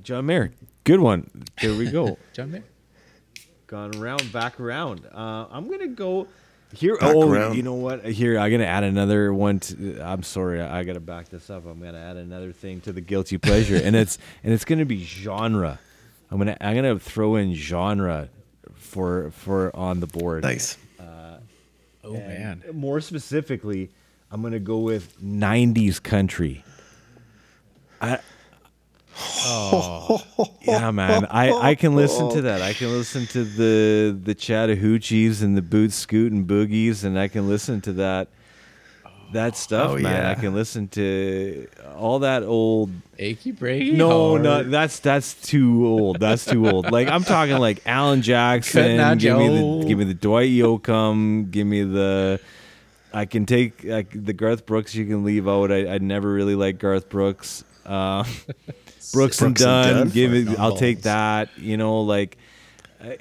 [0.03, 0.51] John Mayer,
[0.83, 1.29] good one.
[1.61, 2.17] There we go.
[2.33, 2.63] John Mayer.
[3.67, 5.05] Gone around, back around.
[5.11, 6.27] Uh, I'm gonna go
[6.73, 6.97] here.
[6.97, 7.55] Back oh, around.
[7.55, 8.05] you know what?
[8.05, 9.59] Here, I'm gonna add another one.
[9.59, 11.65] To, I'm sorry, I gotta back this up.
[11.65, 15.03] I'm gonna add another thing to the guilty pleasure, and it's and it's gonna be
[15.03, 15.79] genre.
[16.29, 18.29] I'm gonna I'm gonna throw in genre
[18.75, 20.43] for for on the board.
[20.43, 20.77] Nice.
[22.03, 22.63] Oh man.
[22.73, 23.89] More specifically,
[24.29, 26.63] I'm gonna go with '90s country.
[28.01, 28.19] I.
[30.61, 31.25] yeah, man.
[31.25, 32.61] I, I can listen to that.
[32.61, 37.27] I can listen to the the Chattahoochees and the Boot Scoot and Boogies, and I
[37.27, 38.27] can listen to that
[39.33, 40.25] that stuff, Oh, man.
[40.25, 42.91] I can listen to all that old.
[43.19, 43.93] Achy breaky.
[43.93, 46.19] No, no, that's that's too old.
[46.19, 46.91] That's too old.
[46.91, 49.17] Like I'm talking like Alan Jackson.
[49.17, 51.51] Give me the give me the Dwight Yoakam.
[51.51, 52.39] Give me the.
[53.15, 54.95] I can take like, the Garth Brooks.
[54.95, 55.71] You can leave out.
[55.71, 57.63] I I never really liked Garth Brooks.
[57.85, 58.23] Uh,
[59.11, 59.93] Brooks, and Brooks and Dunn.
[59.93, 60.09] Dunn?
[60.09, 61.49] Give me—I'll take that.
[61.57, 62.37] You know, like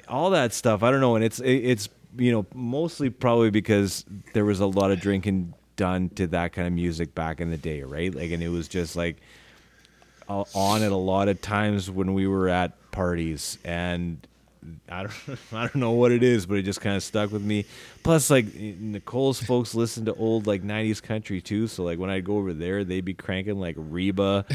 [0.07, 0.83] all that stuff.
[0.83, 4.91] I don't know, and it's it's you know mostly probably because there was a lot
[4.91, 8.13] of drinking done to that kind of music back in the day, right?
[8.13, 9.17] Like, and it was just like
[10.29, 14.25] uh, on it a lot of times when we were at parties and
[14.89, 17.41] I don't I don't know what it is, but it just kind of stuck with
[17.41, 17.65] me.
[18.03, 22.19] Plus, like Nicole's folks listen to old like '90s country too, so like when I
[22.19, 24.45] go over there, they'd be cranking like Reba.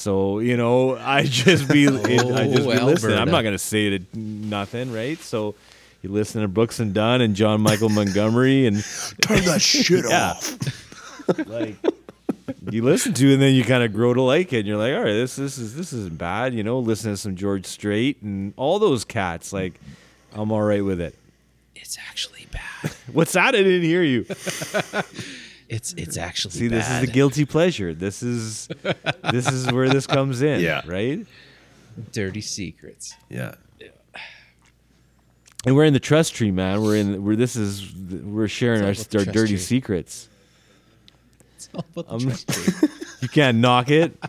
[0.00, 3.18] So you know, I just be I just be Oh, listening.
[3.18, 5.18] I'm not gonna say it nothing, right?
[5.18, 5.54] So
[6.00, 8.76] you listen to Brooks and Dunn and John Michael Montgomery and
[9.22, 10.30] Turn that shit Yeah.
[10.30, 11.46] off.
[11.46, 11.76] like
[12.70, 14.78] you listen to it and then you kind of grow to like it and you're
[14.78, 17.64] like all right this this is this isn't bad you know listen to some george
[17.64, 19.74] strait and all those cats like
[20.34, 21.14] i'm all right with it
[21.76, 22.90] It's actually bad.
[23.12, 24.26] what's that i didn't hear you
[25.72, 27.02] It's it's actually see this is bad.
[27.06, 28.68] the guilty pleasure this is
[29.30, 30.82] this is where this comes in Yeah.
[30.84, 31.24] right
[32.12, 33.14] dirty secrets.
[33.28, 33.54] Yeah.
[35.64, 38.90] and we're in the trust tree man we're in we're this is we're sharing our,
[38.90, 39.58] It's all about the our dirty tree.
[39.58, 40.28] secrets
[41.56, 42.88] It's all about the Um, trust tree.
[43.22, 44.16] you can't knock it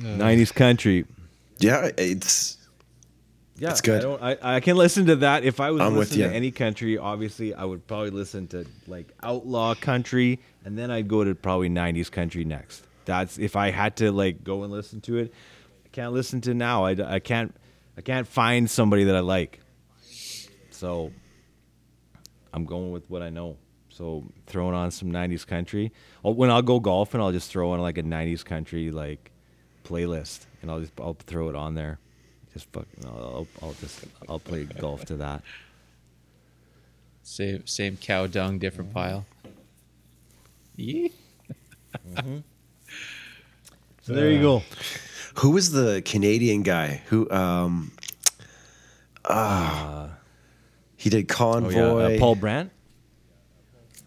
[0.00, 1.04] 90s country
[1.58, 2.57] Yeah, it's
[3.58, 3.98] Yeah, That's good.
[3.98, 5.42] I, don't, I, I can listen to that.
[5.42, 9.12] If I was I'm listening to any country, obviously I would probably listen to like
[9.22, 12.84] outlaw country, and then I'd go to probably '90s country next.
[13.04, 15.34] That's if I had to like go and listen to it.
[15.84, 16.84] I can't listen to now.
[16.84, 17.54] I, I can't
[17.96, 19.58] I can't find somebody that I like.
[20.70, 21.10] So
[22.52, 23.56] I'm going with what I know.
[23.88, 25.90] So throwing on some '90s country.
[26.24, 29.32] I'll, when I'll go golfing, I'll just throw on like a '90s country like
[29.84, 31.98] playlist, and I'll just I'll throw it on there.
[32.58, 35.42] Just fucking, I'll, I'll, I'll just I'll play golf to that.
[37.22, 39.24] Same same cow dung, different pile.
[40.74, 41.06] Yeah.
[44.02, 44.62] So there you go.
[45.36, 47.92] Who was the Canadian guy who um
[50.96, 51.70] He did Oh Convoy.
[52.08, 52.72] yeah, uh, Paul Brandt.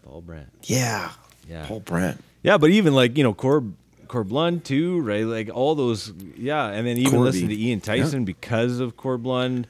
[0.04, 0.50] Paul Brandt.
[0.64, 1.10] Yeah.
[1.48, 1.64] Yeah.
[1.66, 2.22] Paul Brandt.
[2.42, 3.74] Yeah, but even like you know Corb
[4.12, 5.24] Corb Lund too, right?
[5.24, 6.66] Like all those, yeah.
[6.68, 7.24] And then even Corby.
[7.30, 8.24] listen to Ian Tyson Yeah.
[8.26, 9.66] because of Corb Lund.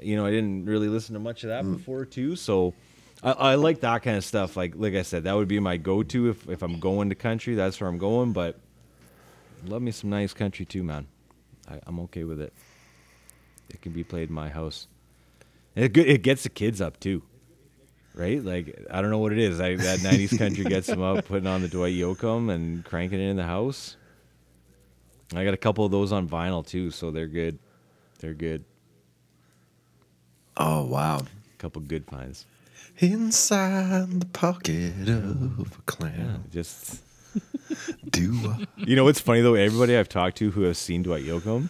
[0.00, 1.76] You know, I didn't really listen to much of that Mm.
[1.76, 2.34] before too.
[2.34, 2.72] So
[3.22, 4.56] I, I like that kind of stuff.
[4.56, 7.14] Like like I said, that would be my go to if if I'm going to
[7.14, 7.54] country.
[7.54, 8.32] That's where I'm going.
[8.32, 8.58] But
[9.66, 11.06] love me some nice country too, man.
[11.70, 12.54] I, I'm okay with it.
[13.68, 14.88] It can be played in my house.
[15.76, 16.06] And it good.
[16.08, 17.22] It gets the kids up too
[18.14, 18.42] right?
[18.42, 19.60] Like I don't know what it is.
[19.60, 23.28] I, that '90s country gets them up, putting on the Dwight Yoakam and cranking it
[23.28, 23.96] in the house.
[25.34, 27.58] I got a couple of those on vinyl too, so they're good.
[28.20, 28.64] They're good.
[30.56, 31.18] Oh wow.
[31.18, 32.46] A couple good finds.
[32.98, 36.44] Inside the pocket of a clown.
[36.52, 37.02] Just
[38.10, 39.54] Do you know, what's funny though.
[39.54, 41.68] Everybody I've talked to who has seen Dwight Yoakam,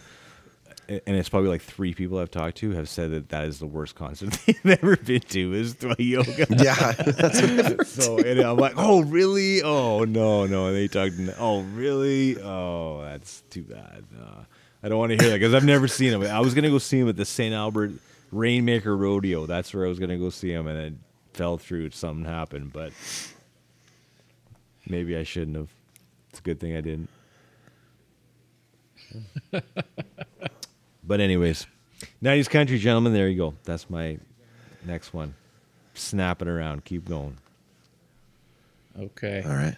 [0.87, 3.65] and it's probably like three people I've talked to have said that that is the
[3.67, 6.63] worst concert they've ever been to is Dwight Yoakam.
[6.63, 6.91] yeah.
[6.91, 7.41] That's
[7.77, 9.61] what so and I'm like, oh really?
[9.63, 10.67] Oh no, no.
[10.67, 11.15] And they talked.
[11.39, 12.39] Oh really?
[12.41, 14.03] Oh, that's too bad.
[14.19, 14.43] Uh,
[14.83, 16.21] I don't want to hear that because I've never seen him.
[16.23, 17.53] I was gonna go see him at the St.
[17.53, 17.91] Albert
[18.31, 19.45] Rainmaker Rodeo.
[19.45, 20.93] That's where I was gonna go see him, and it
[21.33, 21.89] fell through.
[21.91, 22.91] Something happened, but
[24.87, 25.69] maybe I shouldn't have.
[26.29, 27.09] It's a good thing I didn't.
[31.07, 31.67] but anyways,
[32.23, 33.13] '90s country gentlemen.
[33.13, 33.53] There you go.
[33.63, 34.17] That's my
[34.85, 35.35] next one.
[35.93, 36.85] Snap it around.
[36.85, 37.37] Keep going.
[38.99, 39.43] Okay.
[39.45, 39.75] All right.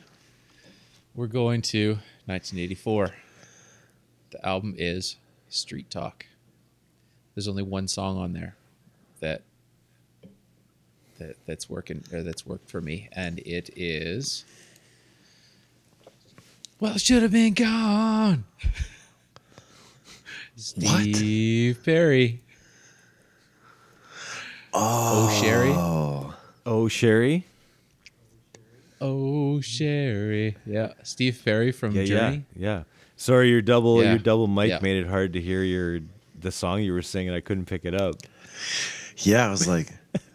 [1.15, 1.93] We're going to
[2.25, 3.11] 1984.
[4.32, 5.15] The album is
[5.49, 6.25] Street Talk.
[7.34, 8.55] There's only one song on there
[9.19, 9.41] that
[11.19, 14.45] that that's working or that's worked for me, and it is
[16.80, 18.45] Well should have been gone.
[20.58, 22.41] Steve Perry.
[24.74, 25.72] Oh, Sherry.
[26.66, 27.45] Oh, Sherry.
[28.99, 30.58] Oh, Sherry.
[30.66, 32.45] Yeah, Steve Perry from Yeah, Journey.
[32.55, 32.84] yeah, yeah.
[33.16, 34.10] Sorry, your double Yeah.
[34.12, 34.80] your double mic Yeah.
[34.82, 36.01] made it hard to hear your
[36.39, 37.34] the song you were singing.
[37.34, 38.16] I couldn't pick it up.
[39.18, 39.89] Yeah, I was like,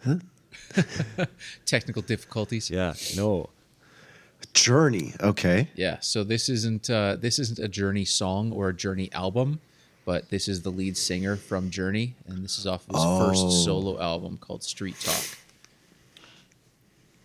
[1.65, 2.69] Technical difficulties.
[2.69, 3.49] Yeah, no.
[4.53, 5.13] Journey.
[5.21, 5.69] Okay.
[5.75, 9.59] Yeah, so this isn't uh, this isn't a Journey song or a Journey album,
[10.05, 13.27] but this is the lead singer from Journey, and this is off of his Oh.
[13.27, 15.23] first solo album called Street Talk.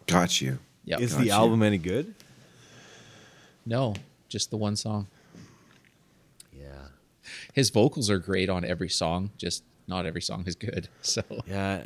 [0.06, 0.58] Got you.
[0.84, 1.24] Yeah, Is Gotcha.
[1.24, 2.14] the album any good?
[3.66, 3.94] no,
[4.28, 5.06] just the one song.
[6.58, 6.88] Yeah.
[7.52, 10.88] His vocals are great on every song, just not every song is good.
[11.02, 11.82] So Yeah.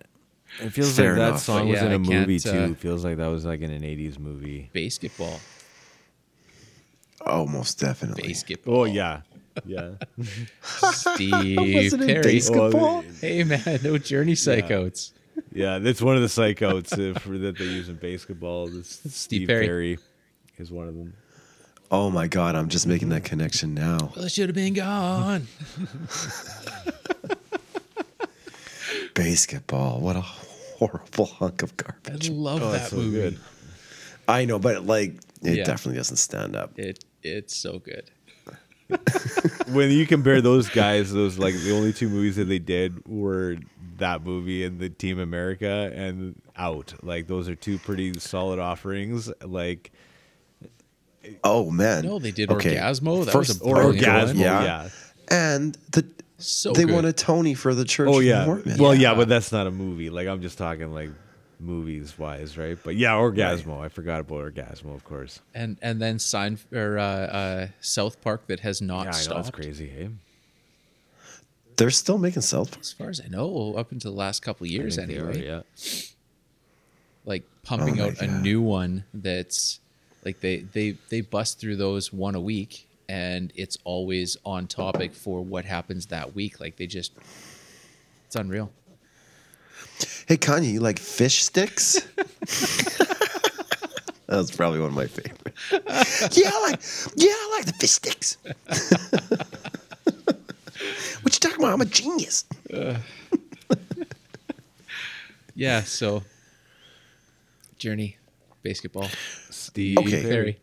[0.61, 1.41] It feels Fair like that enough.
[1.41, 2.75] song But was yeah, in a I movie can't, uh, too.
[2.75, 4.69] Feels like that was like in an '80s movie.
[4.75, 5.41] basketball,
[7.25, 8.29] Oh, most definitely.
[8.29, 8.81] basketball.
[8.81, 9.23] Oh yeah,
[9.65, 9.93] yeah.
[10.63, 12.23] Steve Was it in Perry.
[12.23, 13.03] basketball?
[13.21, 15.13] Hey man, no Journey psychos.
[15.53, 18.67] Yeah, that's one of the psychouts uh, for, that they use in basketball.
[18.69, 19.67] This Steve, Perry.
[19.67, 19.99] Perry.
[20.59, 21.15] is one of them.
[21.91, 24.13] Oh my God, I'm just making that connection now.
[24.17, 25.47] Well, it should have been gone.
[29.15, 30.01] Basketball.
[30.01, 32.31] What a horrible hunk of garbage.
[32.31, 33.11] I love Oh, that so movie.
[33.11, 33.39] good.
[34.29, 35.65] I know, but like, it Yeah.
[35.65, 36.79] definitely doesn't stand up.
[36.79, 38.11] It it's so good.
[39.69, 43.57] When you compare those guys, those like the only two movies that they did were
[43.99, 46.93] that movie and the Team America and Out.
[47.03, 49.31] Like those are two pretty solid offerings.
[49.43, 49.91] Like
[51.45, 52.05] Oh man.
[52.05, 52.77] No, they did Okay.
[52.77, 53.25] Orgazmo.
[53.25, 54.35] That First, was a Orgazmo.
[54.39, 54.63] Yeah.
[54.65, 54.89] yeah.
[55.29, 56.05] And the
[56.39, 56.95] So they good.
[56.95, 58.45] won a Tony for the Church Oh of yeah.
[58.45, 58.77] Mormon.
[58.79, 59.15] Well, yeah, Yeah.
[59.15, 60.11] but that's not a movie.
[60.11, 61.11] Like I'm just talking like
[61.63, 62.77] movies wise, right?
[62.83, 63.81] But yeah, Orgazmo.
[63.81, 65.41] I forgot about Orgazmo, of course.
[65.55, 69.19] and and then sign or uh, uh, South Park that has not Yeah, I know
[69.19, 69.45] stopped.
[69.45, 69.89] that's crazy.
[69.89, 70.09] Hey,
[71.77, 72.81] They're still making South Park.
[72.83, 75.25] As far as I know, up until the last couple of years, I think they
[75.25, 75.49] anyway.
[75.49, 75.93] are, yeah.
[77.25, 79.79] Like pumping Oh my out a new one that's
[80.25, 85.15] like they they they bust through those one a week, and it's always on topic
[85.15, 86.59] for what happens that week.
[86.59, 87.13] Like they just,
[88.27, 88.73] it's unreal.
[90.27, 92.01] Hey Kanye, you like fish sticks?
[94.27, 95.55] that was probably one of my favorite.
[96.37, 96.81] yeah, I like
[97.17, 98.37] yeah, I like the fish sticks.
[101.23, 101.73] what you talking about?
[101.75, 102.45] I'm a genius.
[105.55, 105.83] Yeah.
[105.83, 106.23] So,
[107.79, 108.17] Journey,
[108.63, 109.09] basketball,
[109.51, 110.23] Steve Okay.
[110.23, 110.59] Perry.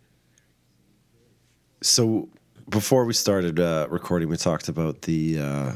[1.81, 2.27] So
[2.67, 5.73] before we started uh, recording, we talked about the uh,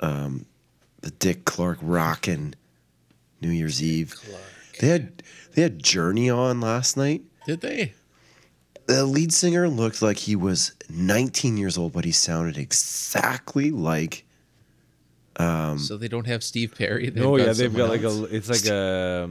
[0.00, 0.44] um,
[1.02, 2.54] the Dick Clark rockin'
[3.46, 4.14] New Year's Eve.
[4.80, 5.22] They had
[5.54, 7.22] they had Journey on last night.
[7.46, 7.92] Did they?
[8.86, 14.24] The lead singer looked like he was 19 years old, but he sounded exactly like
[15.36, 17.10] Um, so they don't have Steve Perry.
[17.10, 18.18] They've Oh yeah, they've someone got like else?
[18.30, 18.34] a.
[18.36, 19.30] It's like a.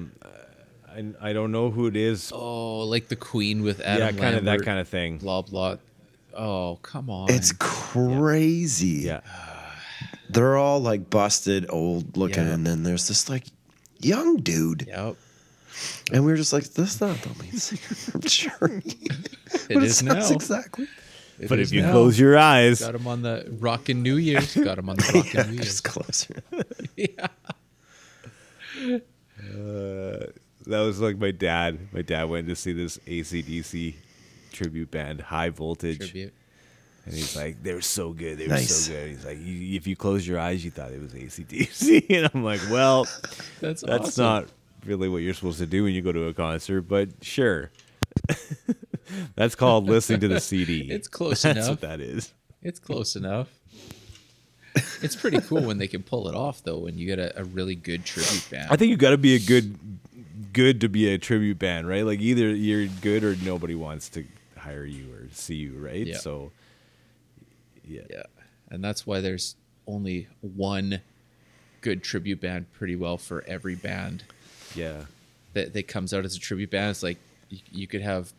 [0.90, 2.32] I, I don't know who it is.
[2.34, 4.16] oh, like the Queen with Adam.
[4.16, 5.18] yeah, kind of that kind of thing.
[5.20, 5.78] Blah blah.
[6.36, 7.30] Oh come on.
[7.32, 9.04] It's crazy.
[9.06, 9.22] Yeah.
[10.30, 12.54] They're all like busted, old looking, Yeah.
[12.54, 13.46] and then there's this like
[14.00, 14.86] young dude.
[14.88, 15.16] Yep.
[16.14, 18.84] And we were just like, "That's not the lead singer from Journey.
[19.06, 20.14] It but it now.
[20.14, 20.88] sounds exactly.
[21.40, 21.92] It But if you now.
[21.92, 24.56] close your eyes, got him on the Rockin' New Year's.
[24.56, 25.66] Got him on the Rockin' Yeah, New Year's.
[25.66, 26.36] just closer.
[26.96, 27.28] yeah.
[30.66, 31.80] that was like my dad.
[31.92, 33.96] My dad went to see this ACDC
[34.52, 36.34] tribute band, High Voltage, Tribute.
[37.06, 38.38] And he's like, "They're so good.
[38.38, 38.74] They were Nice.
[38.88, 42.06] so good." He's like, "You- "If you close your eyes, you thought it was ACDC,"
[42.10, 43.06] and I'm like, "Well,
[43.62, 44.24] That's that's awesome.
[44.24, 44.48] not
[44.86, 47.72] really what you're supposed to do when you go to a concert, but sure."
[49.36, 50.88] that's called listening to the CD.
[50.90, 51.70] It's close That's enough.
[51.70, 52.34] what that is.
[52.62, 53.50] It's close enough.
[55.02, 56.80] It's pretty cool when they can pull it off, though.
[56.80, 58.68] When you get a, a really good tribute band.
[58.72, 59.78] I think you got to be a good,
[60.54, 62.06] good to be a tribute band, right?
[62.06, 64.26] Like either you're good or nobody wants to
[64.58, 66.06] hire you or see you, right?
[66.08, 66.18] Yeah.
[66.18, 66.52] So,
[67.88, 68.02] yeah.
[68.10, 68.24] Yeah,
[68.70, 69.56] and that's why there's
[69.88, 71.02] only one
[71.82, 74.24] good tribute band, pretty well for every band
[74.76, 75.06] yeah,
[75.54, 76.92] that that comes out as a tribute band.
[76.92, 77.18] It's like
[77.50, 78.32] you, you could have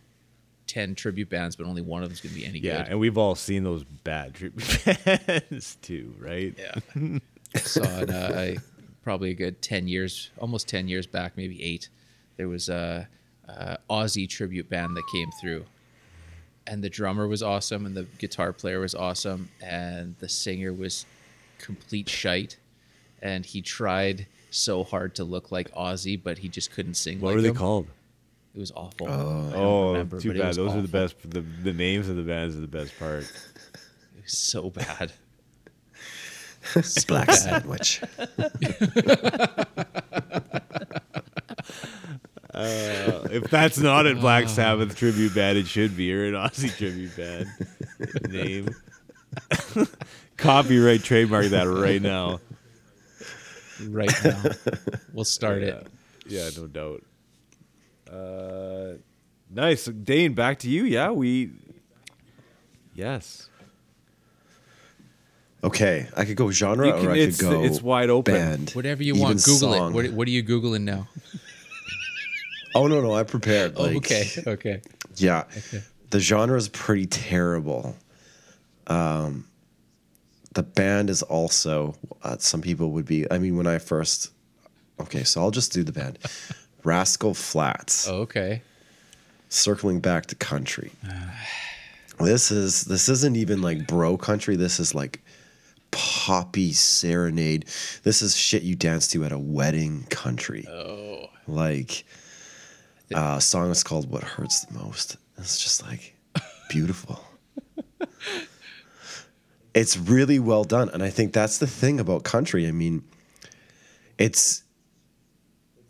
[0.67, 2.79] ten tribute bands, but only one of them's gonna be any yeah.
[2.79, 2.79] good.
[2.79, 2.91] Yeah.
[2.91, 4.85] And we've all seen those bad tribute
[5.17, 6.55] bands too, right?
[6.59, 7.19] Yeah.
[7.57, 8.59] Saw it uh, I,
[9.03, 11.89] probably a good 10 years, almost 10 years back, maybe eight.
[12.37, 13.09] There was a,
[13.49, 15.65] a Ozzy tribute band that came through.
[16.69, 21.07] And the drummer was awesome, and the guitar player was awesome, and the singer was
[21.59, 22.57] complete shite.
[23.23, 27.31] And he tried so hard to look like Ozzy, but he just couldn't sing What
[27.31, 27.55] like are they him.
[27.55, 27.87] called?
[28.55, 29.07] It was awful.
[29.09, 29.11] Oh.
[29.11, 30.47] I don't Oh, remember, too but bad.
[30.49, 31.17] was Those are the best.
[31.31, 33.23] The, the names of the bands are the best part.
[33.25, 35.13] It was so bad.
[37.07, 38.01] Black sandwich.
[42.57, 47.17] if that's not a Black Sabbath tribute band, it should be, or an Ozzy tribute
[47.17, 47.49] band
[48.33, 48.69] name.
[50.37, 52.41] Copyright trademark that right now.
[53.89, 54.43] Right now.
[55.13, 55.87] We'll start it.
[56.27, 57.03] Yeah, no doubt.
[58.11, 58.99] Uh,
[59.51, 60.35] nice, Dane.
[60.35, 60.85] Back to you.
[60.85, 61.51] Yeah, we.
[62.95, 63.49] Yes,
[65.65, 67.65] Okay, I could go genre You or I could it's- go.
[67.65, 68.35] it's wide open.
[68.35, 68.71] Band.
[68.71, 69.91] Whatever you Even want, Google song.
[69.91, 69.95] it.
[69.95, 71.09] What, what are you Googling now?
[72.77, 73.75] Oh no, no, I prepared.
[73.77, 74.81] Oh, Like, okay, okay.
[75.17, 75.45] Yeah,
[76.11, 77.97] the genre is pretty terrible.
[78.87, 79.47] Um,
[80.55, 81.95] the band is also.
[82.23, 83.31] Uh, some people would be.
[83.31, 84.31] I mean, when I first.
[85.01, 86.19] Okay, so I'll just do the band.
[86.85, 88.07] Rascal Flatts.
[88.09, 88.63] Oh, okay.
[89.49, 90.93] circling back to country.
[92.19, 94.57] This is this isn't even like bro country.
[94.57, 95.21] This is like
[95.91, 97.67] poppy serenade.
[98.05, 100.67] This is shit you dance to at a wedding country.
[100.67, 102.07] Oh, Like
[103.15, 106.17] uh, song is called "What Hurts the Most." It's just like
[106.71, 107.21] beautiful.
[109.75, 112.67] it's really well done, and I think that's the thing about country.
[112.67, 113.05] I mean,
[114.19, 114.63] it's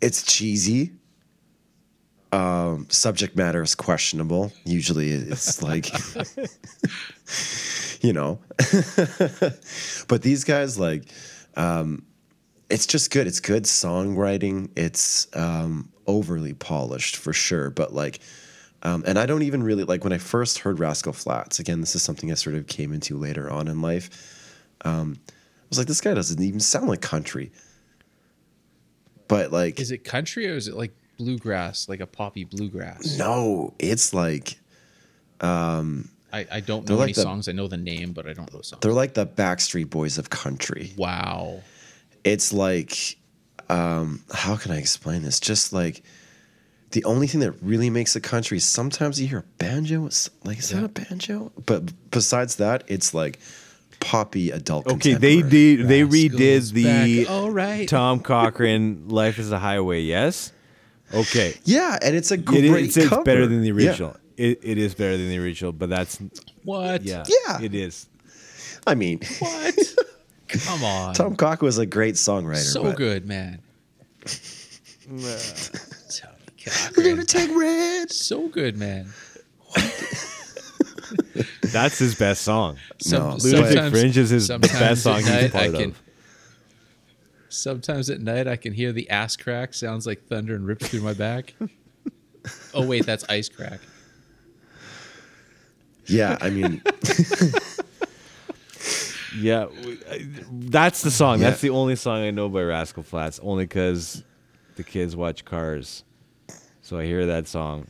[0.01, 0.93] it's cheesy.
[2.31, 4.51] Um, subject matter is questionable.
[4.65, 5.87] Usually, it's like,
[8.01, 8.39] you know,
[10.07, 11.05] but these guys like,
[11.55, 12.05] um,
[12.69, 13.27] it's just good.
[13.27, 14.69] It's good songwriting.
[14.75, 18.19] It's um, overly polished for sure, but like,
[18.83, 21.59] um, and I don't even really like when I first heard Rascal Flatts.
[21.59, 24.53] Again, this is something I sort of came into later on in life.
[24.81, 25.31] Um, I
[25.69, 27.51] was like, this guy doesn't even sound like country.
[29.27, 33.17] But like, is it country or is it like bluegrass, like a poppy bluegrass?
[33.17, 34.59] no, it's like
[35.41, 37.49] um, I, I don't know like any the- songs.
[37.49, 38.81] I know the name, but I don't know the songs.
[38.81, 40.93] they're like the Backstreet Boys of country.
[40.97, 41.61] Wow.
[42.27, 43.17] It's like
[43.69, 46.01] um how can i explain this just like
[46.91, 50.03] the only thing that really makes a country is sometimes you hear a banjo
[50.45, 53.39] like is that a banjo but besides that it's like
[53.99, 55.75] poppy adult Okay, they contemporary.
[55.77, 55.87] did.
[55.89, 57.29] They redid the back.
[57.31, 57.89] All right.
[57.89, 60.53] Tom Cochrane "Life Is a Highway." Yes.
[61.13, 61.55] Okay.
[61.65, 63.89] yeah and it's a It great is, it's, it's better than the Yeah.
[63.89, 64.15] original.
[64.37, 66.19] It, it is better than the original, but that's
[66.63, 67.01] What?
[67.01, 67.23] yeah.
[67.47, 67.61] Yeah.
[67.61, 68.07] It is.
[68.85, 69.75] i mean What?
[70.47, 71.13] Come on.
[71.13, 73.59] tom cock was a great songwriter so but- good, man.
[74.25, 75.69] Tony
[76.97, 79.07] we're gonna take red So good, man.
[81.61, 82.77] That's his best song.
[82.99, 86.01] Some, No, Lunatic sometimes- Fringe is his best song he's a night part can, of.
[87.49, 89.73] Sometimes at night I can hear the ass crack.
[89.73, 91.53] Sounds like thunder and rips through my back.
[92.73, 93.79] oh wait, that's ice crack.
[96.05, 96.81] yeah i mean
[99.39, 99.67] Yeah,
[100.51, 101.39] that's the song.
[101.39, 103.39] That's the only song I know by Rascal Flatts.
[103.43, 104.23] Only because
[104.75, 106.03] the kids watch Cars,
[106.81, 107.87] so I hear that song.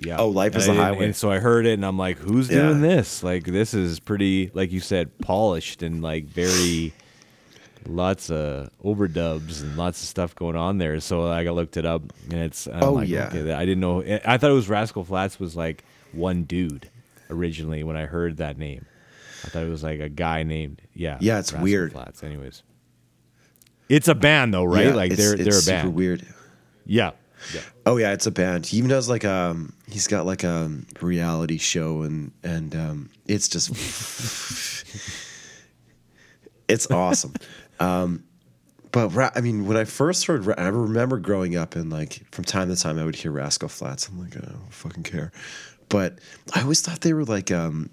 [0.00, 0.18] Yeah.
[0.18, 1.06] Oh, Life is And a I- Highway.
[1.06, 2.68] And so I heard it, and I'm like, "Who's Yeah.
[2.68, 3.22] doing this?
[3.24, 6.92] Like, this is pretty, like you said, polished and like very."
[7.86, 10.98] Lots of overdubs and lots of stuff going on there.
[11.00, 12.66] So like, I looked it up, and it's.
[12.66, 13.28] I'm Oh, like, yeah.
[13.32, 14.02] okay, I didn't know.
[14.24, 16.90] I thought it was Rascal Flatts was like one dude
[17.30, 18.84] originally when I heard that name.
[19.44, 21.18] I thought it was like a guy named yeah.
[21.20, 21.92] Yeah, it's Rascal weird.
[21.92, 22.22] Flats.
[22.22, 22.62] Anyways,
[23.88, 24.86] it's a band though, right?
[24.86, 25.94] Yeah, like they're it's they're a super band.
[25.94, 26.26] weird.
[26.84, 27.12] Yeah.
[27.54, 27.60] Yeah.
[27.86, 28.66] Oh yeah, it's a band.
[28.66, 30.70] He even does like um he's got like a
[31.00, 33.70] reality show and and um it's just
[36.68, 37.34] it's awesome.
[37.80, 38.24] Um
[38.90, 42.22] but ra- I mean, when I first heard, ra- I remember growing up and like
[42.32, 44.08] from time to time I would hear Rascal Flatts.
[44.08, 45.30] I'm like, I don't fucking care.
[45.90, 46.18] But
[46.54, 47.90] I always thought they were like um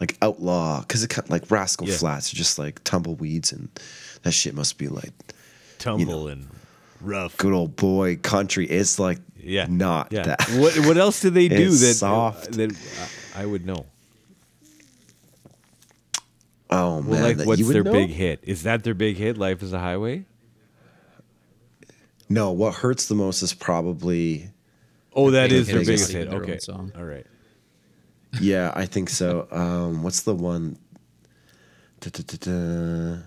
[0.00, 1.96] like outlaw because it kind of like Rascal Yeah.
[1.96, 3.68] Flats are just like tumbleweeds and
[4.22, 5.12] that shit must be like
[5.78, 6.48] Tumble and
[7.00, 7.36] rough.
[7.36, 8.66] good old boy country.
[8.66, 9.66] It's like Yeah.
[9.68, 10.22] not yeah.
[10.24, 10.48] that.
[10.58, 12.52] What what else do they do It's that soft.
[12.52, 12.72] that
[13.36, 13.86] I I would know?
[16.70, 17.92] Oh man, Well, like what's their know?
[17.92, 18.40] big hit?
[18.42, 19.38] Is that their big hit?
[19.38, 20.24] Life is a Highway?
[22.28, 24.50] No, what hurts the most is probably
[25.14, 26.26] Oh, that is their hit biggest not hit.
[26.28, 26.58] even their Okay.
[26.58, 26.92] song.
[26.96, 27.26] All right.
[28.40, 29.48] Yeah, I think so.
[29.50, 30.78] Um, what's the one?
[32.00, 33.22] Da-da-da-da.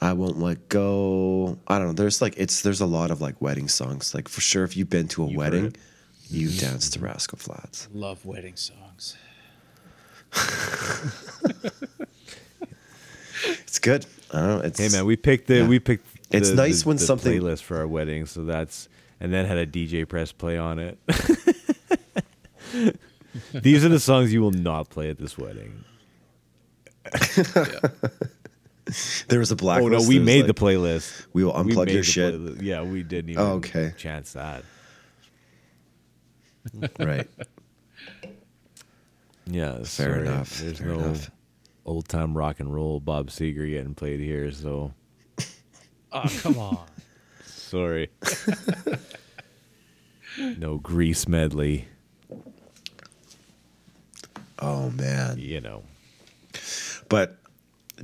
[0.00, 1.58] I won't let go.
[1.68, 1.92] I don't know.
[1.92, 4.14] There's like it's there's a lot of like wedding songs.
[4.14, 5.76] Like for sure, if you've been to a You've wedding,
[6.28, 7.88] you dance to Rascal Flatts.
[7.92, 9.16] Love wedding songs.
[13.64, 14.06] It's good.
[14.32, 14.60] I don't know.
[14.64, 15.68] It's Hey man, we picked the Yeah.
[15.68, 16.06] we picked.
[16.30, 18.88] It's nice the- when the something- playlist for our wedding, so that's
[19.20, 20.98] and then had a DJ press play on it.
[23.52, 25.84] These are the songs you will not play at this wedding.
[29.28, 29.82] there was a black.
[29.82, 31.26] oh no, we made the playlist.
[31.32, 32.34] We will We unplug made your the shit.
[32.34, 32.62] playlist.
[32.62, 33.42] Yeah, we didn't even.
[33.42, 33.92] Oh, okay.
[33.96, 34.64] Chance that.
[36.98, 37.28] right.
[39.46, 40.20] Yeah, Fair sorry.
[40.26, 40.56] enough.
[40.58, 41.30] There's fair no enough.
[41.84, 44.94] old time rock and roll Bob Seger getting played here, so
[46.12, 46.86] Oh, come on.
[47.44, 48.08] sorry.
[50.56, 51.88] no Grease medley,
[54.58, 55.38] Oh man.
[55.38, 55.82] you know.
[57.08, 57.38] But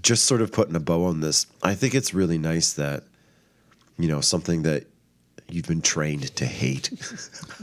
[0.03, 3.05] just sort of putting a bow on this, I think it's really nice that,
[3.99, 4.87] you know, something that
[5.49, 6.91] you've been trained to hate.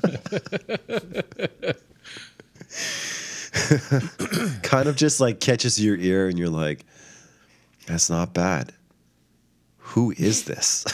[4.64, 6.86] kind of just like catches your ear and you're like,
[7.86, 8.74] that's not bad.
[9.78, 10.86] Who is this?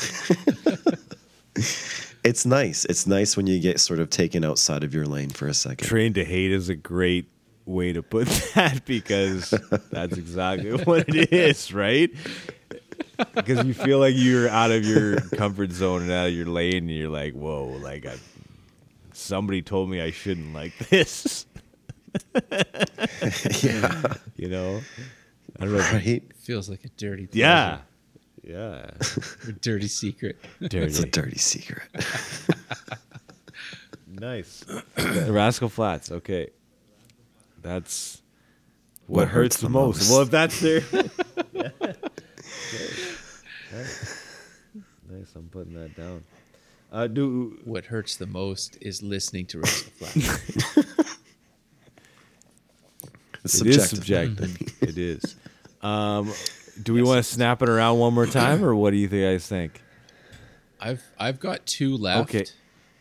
[2.23, 2.85] it's nice.
[2.85, 5.87] It's nice when you get sort of taken outside of your lane for a second.
[5.87, 7.27] Trained to hate is a great
[7.65, 9.51] way to put that because
[9.91, 12.09] that's exactly what it is, right?
[13.35, 16.89] Because you feel like you're out of your comfort zone and out of your lane,
[16.89, 18.15] and you're like, "Whoa!" Like I,
[19.13, 21.45] somebody told me I shouldn't like this.
[23.63, 24.13] yeah.
[24.35, 24.81] You know?
[25.59, 25.79] I don't know.
[25.79, 26.23] if- Right?
[26.37, 27.39] Feels like a dirty pleasure.
[27.39, 27.77] Yeah.
[28.43, 28.89] Yeah.
[29.47, 30.37] A dirty secret.
[30.59, 31.09] It's a Dirty.
[31.11, 31.87] dirty secret.
[34.07, 34.65] Nice.
[34.97, 36.11] Rascal Flatts.
[36.11, 36.49] Okay.
[37.63, 38.21] That's
[39.07, 40.09] what, What hurts, the most.
[40.11, 40.81] Well, if that's their.
[45.09, 45.35] nice.
[45.35, 46.23] I'm putting that down.
[46.91, 50.89] Uh, do What hurts the most is listening to Rascal Flatts.
[53.45, 54.51] It's it is subjective.
[54.51, 54.89] subjective.
[54.89, 55.35] it is.
[55.81, 56.31] Um,
[56.81, 59.45] do we want to snap it around one more time, or what do you guys
[59.45, 59.81] think?
[60.79, 62.29] I've I've got two left.
[62.33, 62.45] Okay.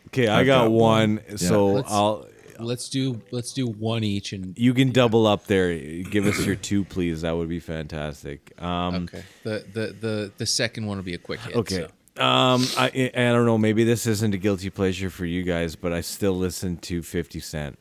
[0.07, 1.37] Okay, I I've got, got one, one.
[1.37, 2.27] so Let's- I'll.
[2.63, 5.77] Let's do let's do one each and You can double up there.
[6.03, 7.21] Give us your two, please.
[7.21, 8.53] That would be fantastic.
[8.61, 9.23] Um, okay.
[9.43, 11.55] The, the the the second one will be a quick hit.
[11.55, 11.87] Okay.
[12.15, 12.23] so.
[12.23, 13.57] Um, I I don't know.
[13.57, 17.39] Maybe this isn't a guilty pleasure for you guys, but I still listen to Fifty
[17.39, 17.77] Cent.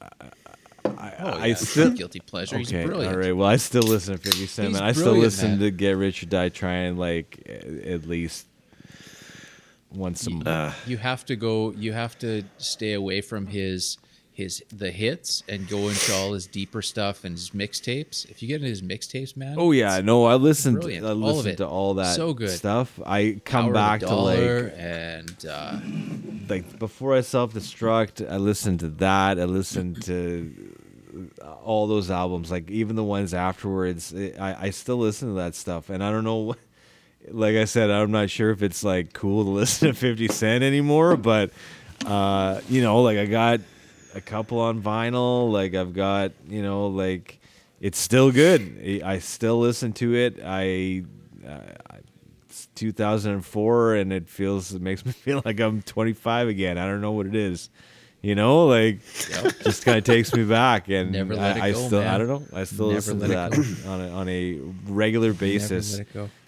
[0.00, 2.58] I, Oh, yeah, it's still guilty pleasure.
[2.58, 2.84] He's okay.
[2.84, 3.14] brilliant.
[3.14, 3.34] All right.
[3.34, 4.88] Well, I still listen to Fifty Cent, He's man.
[4.88, 5.58] I still listen man.
[5.60, 8.46] to Get Rich or Die Trying like at least
[9.96, 10.46] once a month.
[10.46, 11.72] Uh, You have to go.
[11.72, 13.98] You have to stay away from his
[14.32, 18.28] his the hits and go into all his deeper stuff and his mixtapes.
[18.28, 19.54] If you get into his mixtapes, man.
[19.56, 20.80] Oh yeah, no, I listened.
[20.80, 21.06] brilliant.
[21.06, 21.56] I All of listened it.
[21.58, 22.50] to all that So good.
[22.50, 22.98] stuff.
[23.06, 25.78] I come Power back to like and uh,
[26.48, 29.38] like before I self destruct, I listened to that.
[29.38, 30.52] I listened to
[31.62, 34.12] all those albums, like even the ones afterwards.
[34.12, 36.56] It, I I still listen to that stuff, and I don't know.
[37.28, 40.64] Like I said, I'm not sure if it's like cool to listen to 50 Cent
[40.64, 41.50] anymore, but
[42.06, 43.60] uh, you know, like I got
[44.14, 45.50] a couple on vinyl.
[45.50, 47.40] Like I've got, you know, like
[47.80, 49.02] it's still good.
[49.04, 50.40] I still listen to it.
[50.44, 51.04] I,
[51.46, 51.60] uh,
[52.48, 56.78] it's 2004, and it feels it makes me feel like I'm 25 again.
[56.78, 57.70] I don't know what it is.
[58.22, 59.00] You know, like
[59.64, 62.16] just kind of takes me back, and Never I, let it I go, still, I
[62.16, 66.00] don't know, I still Never listen to that it on a, on a regular basis.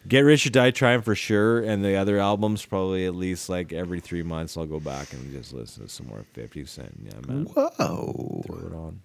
[0.06, 0.20] Let it go.
[0.20, 3.72] Get Rich or Die Trying for sure, and the other albums probably at least like
[3.72, 6.92] every three months I'll go back and just listen to some more Fifty Cent.
[7.04, 8.42] Yeah, man, Whoa.
[8.46, 9.00] throw it on.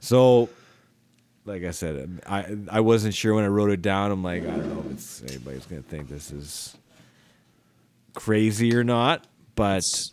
[0.00, 0.48] So,
[1.44, 4.10] like I said, I I wasn't sure when I wrote it down.
[4.10, 6.76] I'm like, I don't know if it's anybody's gonna think this is
[8.14, 10.10] crazy or not, but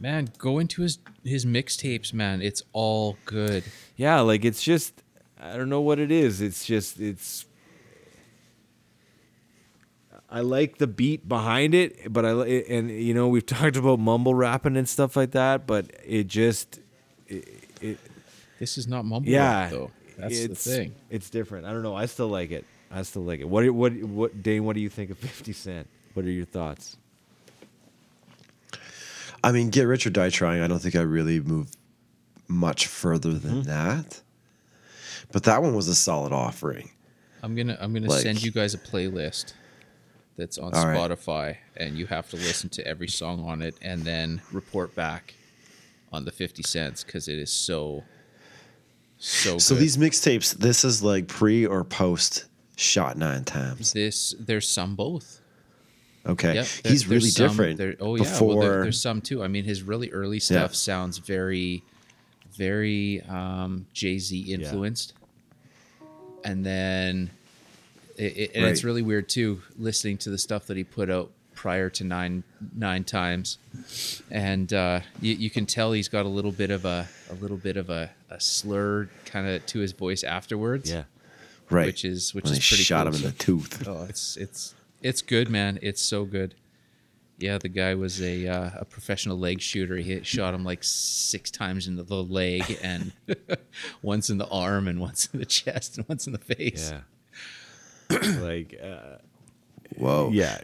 [0.00, 2.40] Man, go into his his mixtapes, man.
[2.40, 3.64] It's all good.
[3.96, 5.02] yeah, like it's just
[5.40, 6.40] I don't know what it is.
[6.40, 7.44] It's just it's
[10.30, 14.34] I like the beat behind it, but I and you know we've talked about mumble
[14.34, 16.80] rapping and stuff like that, but it just
[17.26, 17.48] it,
[17.80, 17.98] it
[18.58, 19.90] This is not mumble yeah, rap, though.
[20.18, 20.94] That's it's, the thing.
[21.10, 21.64] It's different.
[21.66, 21.94] I don't know.
[21.94, 22.64] I still like it.
[22.90, 23.48] I still like it.
[23.48, 24.64] What what what Dane?
[24.64, 25.88] What do you think of Fifty Cent?
[26.14, 26.96] What are your thoughts?
[29.42, 31.76] I mean, Get Rich or Die Trying, I don't think I really moved
[32.48, 33.68] much further than Mm-hmm.
[33.70, 34.20] that.
[35.30, 36.90] But that one was a solid offering.
[37.42, 39.52] I'm gonna I'm gonna Like- send you guys a playlist
[40.38, 40.96] that's on All right.
[40.96, 45.34] Spotify, and you have to listen to every song on it, and then report back
[46.12, 48.04] on the fifty cents because it is so
[49.18, 49.58] so.
[49.58, 49.82] So good.
[49.82, 53.92] these mixtapes, this is like pre or post shot nine times.
[53.92, 55.40] this there's some both.
[56.26, 56.54] Okay.
[56.54, 57.78] Yep, there- He's really some- different.
[57.78, 59.42] there- oh yeah, Before, well, there, there's some too.
[59.42, 60.76] I mean, his really early stuff Yeah.
[60.76, 61.82] sounds very,
[62.52, 65.14] very um, Jay Z influenced,
[66.44, 67.30] and then,
[68.18, 71.30] it, it, and it's really weird too, listening to the stuff that he put out
[71.54, 72.44] prior to nine
[72.76, 73.58] nine times,
[74.30, 77.56] and uh, you, you can tell he's got a little bit of a a little
[77.56, 80.90] bit of a, a slur kind of to his voice afterwards.
[80.90, 81.04] Yeah,
[81.70, 81.86] right.
[81.86, 83.14] which is- which when is pretty shot cool.
[83.14, 83.86] him in the tooth.
[83.88, 85.78] Oh, it's it's it's good, man.
[85.82, 86.54] It's so good.
[87.40, 89.96] Yeah, the guy was a uh, a professional leg shooter.
[89.96, 93.12] He hit, shot him like six times into the leg, and
[94.02, 96.90] once in the arm, and once in the chest, and once in the face.
[96.90, 97.00] Yeah.
[98.10, 99.18] Like uh,
[99.96, 100.30] Whoa.
[100.32, 100.58] yeah,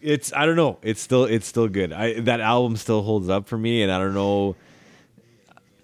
[0.00, 0.78] it's I don't know.
[0.82, 1.92] It's still it's still good.
[1.92, 4.56] I that album still holds up for me, and I don't know.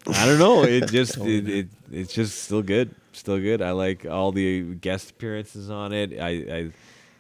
[0.07, 0.62] I don't know.
[0.64, 2.95] It just it, it it's just still good.
[3.12, 3.62] Still good.
[3.62, 6.18] I like all the guest appearances on it.
[6.18, 6.70] I I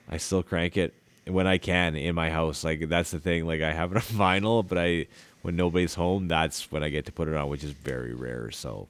[0.08, 0.94] I still crank it
[1.26, 2.64] when I can in my house.
[2.64, 3.46] Like that's the thing.
[3.46, 4.02] Like I have it on
[4.42, 5.06] vinyl, but I
[5.42, 8.50] when nobody's home, that's when I get to put it on, which is very rare.
[8.50, 8.88] So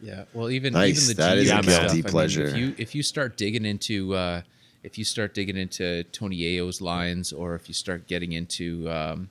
[0.00, 1.08] Yeah, well, even Nice.
[1.08, 2.44] even the That G is a stuff, guilty I mean, pleasure.
[2.46, 4.42] if you if you start digging into uh,
[4.82, 9.30] if you start digging into Tony Yayo's lines, or if you start getting into um,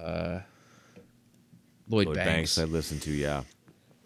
[0.00, 0.40] uh,
[1.88, 3.10] Lloyd, Lloyd Banks, Banks, I listen to.
[3.10, 3.42] Yeah,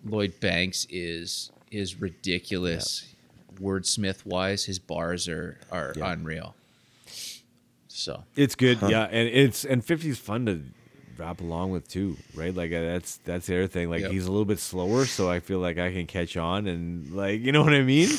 [0.05, 3.09] Lloyd Banks is is ridiculous.
[3.61, 6.13] Wordsmith wise, his bars are are Yeah.
[6.13, 6.55] unreal.
[7.89, 10.63] So It's good, yeah, and it's and 50 is fun to
[11.19, 12.55] rap along with too, right?
[12.55, 13.91] Like uh, that's that's the other thing.
[13.91, 14.11] Like Yep.
[14.13, 17.41] he's a little bit slower, so I feel like I can catch on and like
[17.41, 18.09] you know what I mean.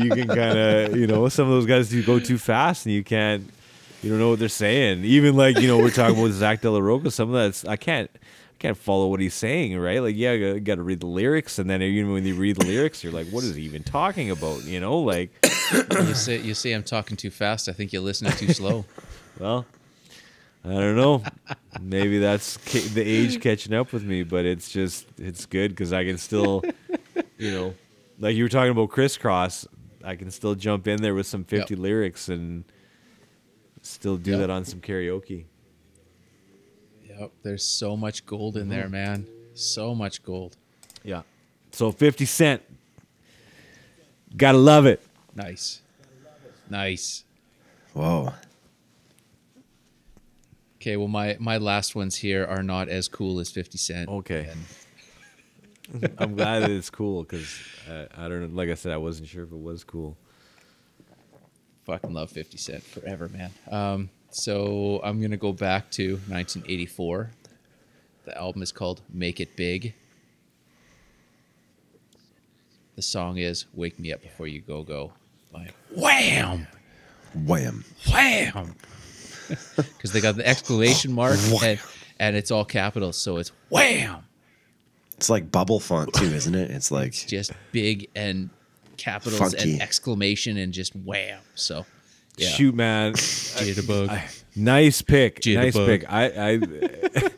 [0.00, 2.94] you can kind of you know some of those guys do go too fast and
[2.94, 3.48] you can't
[4.02, 5.04] you don't know what they're saying.
[5.04, 7.76] Even like you know we're talking about Zack De La Rocha, some of that's I
[7.76, 8.10] can't.
[8.14, 10.00] I can't follow what he's saying, right?
[10.00, 12.64] Like, yeah, you got to read the lyrics, and then even when you read the
[12.64, 15.28] lyrics, you're like, "What is he even talking about?" You know, like,
[15.90, 17.68] you say you say I'm talking too fast.
[17.68, 18.86] I think you're listening too slow.
[19.38, 19.66] Well,
[20.66, 21.22] I don't know.
[21.80, 25.92] Maybe that's ca- the age catching up with me, but it's just it's good because
[25.92, 26.64] I can still,
[27.38, 27.74] you know,
[28.18, 29.66] like you were talking about Kris Kross.
[30.02, 31.82] I can still jump in there with some fifty Yep.
[31.82, 32.64] lyrics and
[33.82, 34.40] still do Yep.
[34.40, 35.44] that on some karaoke.
[37.08, 38.92] Yep, there's so much gold in there, mm-hmm.
[38.92, 39.26] man.
[39.54, 40.56] So much gold.
[41.04, 41.22] Yeah.
[41.70, 42.62] So fifty cent,
[44.36, 45.00] gotta love it.
[45.34, 45.80] Nice,
[46.68, 47.22] nice.
[47.92, 48.32] Whoa.
[50.86, 54.08] Okay, well my my last ones here are not as cool as Fifty Cent.
[54.08, 54.48] Okay.
[56.18, 57.58] I'm glad that it's cool because
[57.90, 58.56] uh, I don't know.
[58.56, 60.16] Like I said, I wasn't sure if it was cool.
[61.86, 63.50] fucking love 50 Cent forever, man.
[63.70, 67.30] Um, so I'm going to go back to 1984.
[68.24, 69.94] The album is called Make It Big.
[72.96, 75.12] The song is Wake Me Up Before You Go Go
[75.52, 76.66] by Wham!
[77.32, 77.84] Wham.
[78.10, 78.74] Wham!
[79.76, 81.78] Because they got the exclamation mark and,
[82.18, 84.24] and it's all capitals, so it's Wham!
[85.16, 86.70] It's like bubble font too, isn't it?
[86.70, 88.50] It's like Just big and
[88.98, 89.72] capitals Funky.
[89.74, 91.40] and exclamation and just wham.
[91.54, 91.86] So,
[92.36, 92.48] yeah.
[92.48, 93.12] Shoot, man.
[93.14, 94.44] Jitterbug.
[94.56, 95.44] Nice pick.
[95.46, 96.04] Nice pick.
[96.10, 97.30] I I,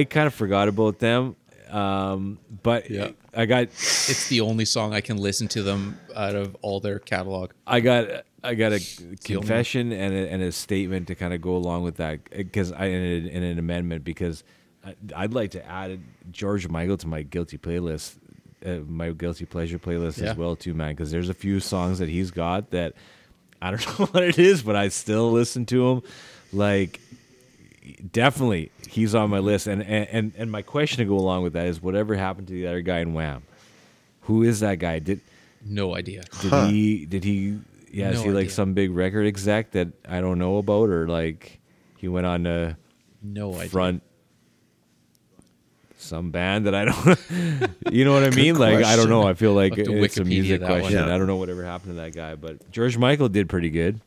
[0.00, 1.36] I kind of forgot about them.
[1.70, 3.10] Um, but Yeah.
[3.34, 6.98] I got It's the only song I can listen to them out of all their
[6.98, 7.52] catalog.
[7.66, 11.32] I got I got a the only confession and a, and a statement to kind
[11.32, 14.42] of go along with that because I and, a- and an amendment because
[14.84, 16.00] I, I'd like to add
[16.32, 18.16] George Michael to my guilty playlist,
[18.66, 20.30] uh, my guilty pleasure playlist Yeah.
[20.30, 20.90] as well too, man.
[20.90, 22.94] Because there's a few songs that he's got that
[23.60, 26.02] I don't know what it is, but I still listen to him.
[26.52, 27.00] Like
[28.12, 29.66] definitely, he's on my list.
[29.66, 32.54] And and and, and my question to go along with that is, whatever happened to
[32.54, 33.42] the other guy in Wham?
[34.22, 34.98] Who is that guy?
[35.00, 35.20] Did
[35.64, 36.22] No idea.
[36.40, 36.66] did Huh.
[36.68, 37.06] he?
[37.06, 37.58] Did he?
[37.92, 41.06] Yeah, is No he like some big record exec that I don't know about, or
[41.06, 41.60] like
[41.98, 42.76] he went on to
[43.22, 43.68] No idea.
[43.68, 44.02] front
[46.02, 47.70] some band that I don't.
[47.92, 48.56] you know what I mean?
[48.56, 49.22] Like I don't know.
[49.26, 50.80] I feel like I'll have to it's a music that one.
[50.80, 51.06] question.
[51.06, 51.14] Yeah.
[51.14, 54.00] I don't know whatever happened to that guy, but George Michael did pretty good.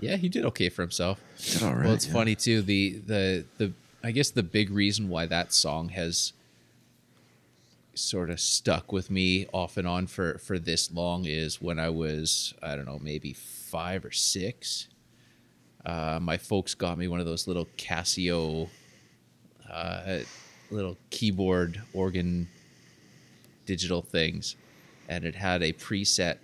[0.00, 1.20] Yeah, he did okay for himself.
[1.38, 2.12] Did well, it's yeah.
[2.12, 2.62] funny too.
[2.62, 6.32] The the the I guess the big reason why that song has
[7.94, 11.88] sort of stuck with me off and on for for this long is when I
[11.88, 14.88] was I don't know maybe five or six.
[15.84, 18.68] Uh, my folks got me one of those little Casio,
[19.70, 20.18] uh,
[20.70, 22.48] little keyboard organ
[23.66, 24.56] digital things,
[25.08, 26.38] and it had a preset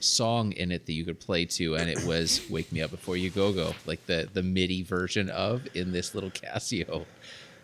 [0.00, 3.16] song in it that you could play to, and it was "Wake Me Up Before
[3.16, 7.06] You Go Go," like the the MIDI version of in this little Casio.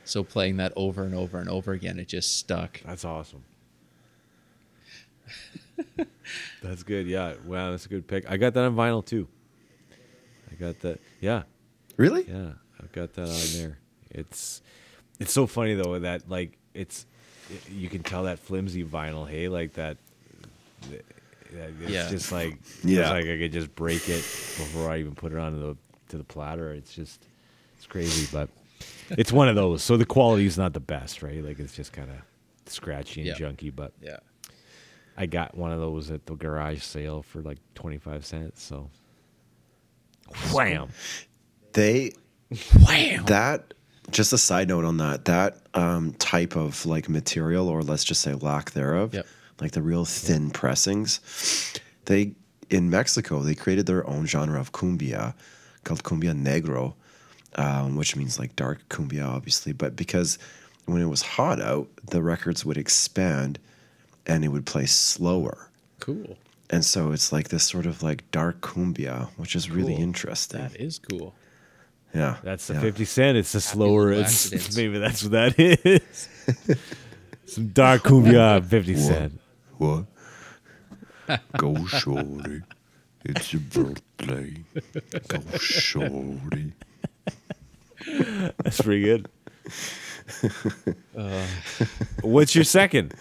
[0.04, 2.80] So playing that over and over and over again, it just stuck.
[2.82, 3.44] That's awesome.
[6.62, 7.06] that's good.
[7.06, 7.34] Yeah.
[7.44, 8.30] Wow, that's a good pick.
[8.30, 9.28] I got that on vinyl too.
[10.50, 11.00] I got that.
[11.20, 11.42] Yeah.
[11.96, 12.24] Really?
[12.28, 13.78] Yeah, I've got that on there.
[14.10, 14.62] It's
[15.18, 17.06] it's so funny though that like it's
[17.70, 19.96] you can tell that flimsy vinyl, hey, like that.
[20.90, 21.04] that
[21.82, 22.08] It's Yeah.
[22.08, 23.00] just like Yeah.
[23.00, 25.76] it's like I could just break it before I even put it onto the
[26.10, 26.72] to the platter.
[26.72, 27.24] It's just
[27.76, 28.48] it's crazy, but
[29.10, 29.82] it's one of those.
[29.82, 31.42] So the quality is not the best, right?
[31.44, 32.16] Like it's just kind of
[32.66, 33.74] scratchy and junky.
[33.74, 34.18] But Yeah.
[35.16, 38.62] I got one of those at the garage sale for like twenty five cents.
[38.62, 38.90] So
[40.52, 40.88] wham,
[41.72, 42.12] They
[42.86, 43.24] Wham!
[43.26, 43.74] that
[44.10, 48.20] just a side note on that that um, type of like material or let's just
[48.22, 49.26] say lack thereof Yep.
[49.60, 51.20] like the real thin pressings
[52.06, 52.34] they
[52.70, 55.34] in mexico they created their own genre of cumbia
[55.84, 56.94] called cumbia negro
[57.56, 60.38] um, which means like dark cumbia obviously but because
[60.86, 63.58] when it was hot out the records would expand
[64.26, 65.68] and it would play slower
[66.00, 66.36] Cool.
[66.70, 70.76] and so it's like this sort of like dark cumbia which is really interesting That
[70.76, 71.34] is cool.
[72.14, 72.80] yeah That's the yeah.
[72.80, 73.36] 50 cent.
[73.38, 74.10] It's the slower.
[74.12, 76.28] It's, maybe that's what that is.
[77.46, 79.40] Some dark cumbia, 50 cent.
[79.78, 80.06] What?
[81.56, 82.62] Go shorty.
[83.24, 84.56] It's your birthday.
[85.28, 86.72] Go shorty.
[88.62, 89.28] That's pretty good.
[92.22, 93.14] What's your second?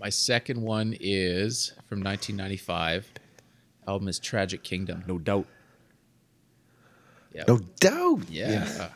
[0.00, 3.10] My second one is from 1995.
[3.88, 5.04] Album is Tragic Kingdom.
[5.06, 5.46] No doubt.
[7.34, 7.44] Yeah.
[7.48, 8.22] No doubt.
[8.30, 8.88] Yeah.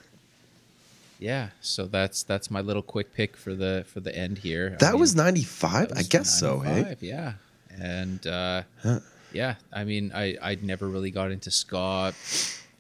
[1.19, 1.49] yeah.
[1.61, 4.73] So that's that's my little quick pick for the for the end here.
[4.75, 5.93] I That mean, was 95?
[5.93, 6.97] I was guess so, hey?
[7.01, 7.35] Yeah.
[7.81, 8.63] And uh,
[9.33, 12.13] yeah, I mean, I I never really got into ska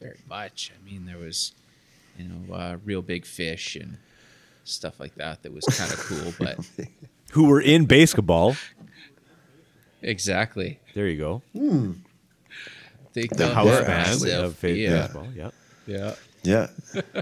[0.00, 0.72] very much.
[0.78, 1.52] I mean, there was
[2.18, 3.98] you know uh, Reel Big Fish and
[4.64, 6.58] stuff like that that was kind of cool, but
[7.32, 8.56] Who were in basketball.
[10.02, 10.80] exactly.
[10.94, 11.42] There you go.
[13.12, 15.02] They The got house band of fa- yeah.
[15.02, 15.26] baseball.
[15.34, 15.50] Yeah.
[15.86, 16.14] Yeah.
[16.42, 16.66] Yeah.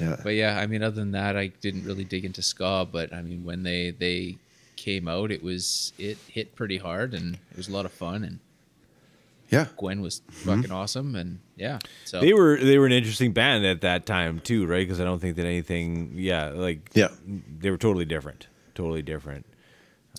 [0.00, 0.16] Yeah.
[0.22, 2.86] But yeah, I mean, other than that, I didn't really dig into ska.
[2.90, 4.36] But I mean, when they they
[4.76, 8.24] came out, it was it hit pretty hard, and it was a lot of fun.
[8.24, 8.38] And
[9.50, 9.66] Yeah.
[9.76, 13.80] Gwen was fucking awesome, and yeah, so They were they were an interesting band at
[13.82, 14.80] that time too, right?
[14.86, 17.08] Because I don't think that anything, yeah, like Yeah.
[17.60, 19.46] they were totally different, totally different.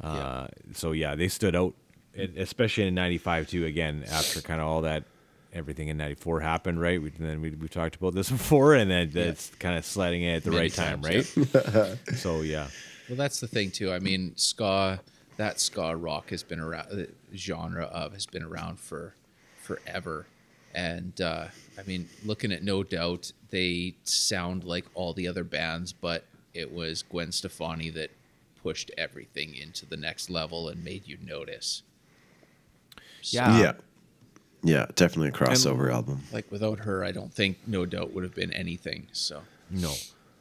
[0.04, 1.74] Uh, So yeah, they stood out,
[2.38, 3.66] especially in '95 too.
[3.66, 5.04] Again, after kind of all that,
[5.54, 7.02] everything in '94 happened, right?
[7.02, 10.36] We, then we we talked about this before, and then that's kind of sliding in
[10.36, 11.98] at the Many right time, times, right?
[12.16, 12.68] so yeah,
[13.10, 13.92] Well, that's the thing too.
[13.92, 15.00] I mean, ska,
[15.38, 17.08] that ska rock has been around.
[17.30, 19.14] The genre of has been around for
[19.62, 20.28] forever,
[20.74, 21.48] and uh,
[21.78, 26.24] I mean, looking at No Doubt, they sound like all the other bands, but
[26.54, 28.12] it was Gwen Stefani that
[28.64, 31.84] pushed everything into the next level and made you notice.
[33.22, 33.60] So, Yeah.
[33.60, 33.74] yeah.
[34.64, 34.86] Yeah.
[34.96, 36.24] Definitely a crossover album.
[36.32, 39.08] like without her, I don't think No Doubt would have been anything.
[39.12, 39.44] So.
[39.70, 39.94] no,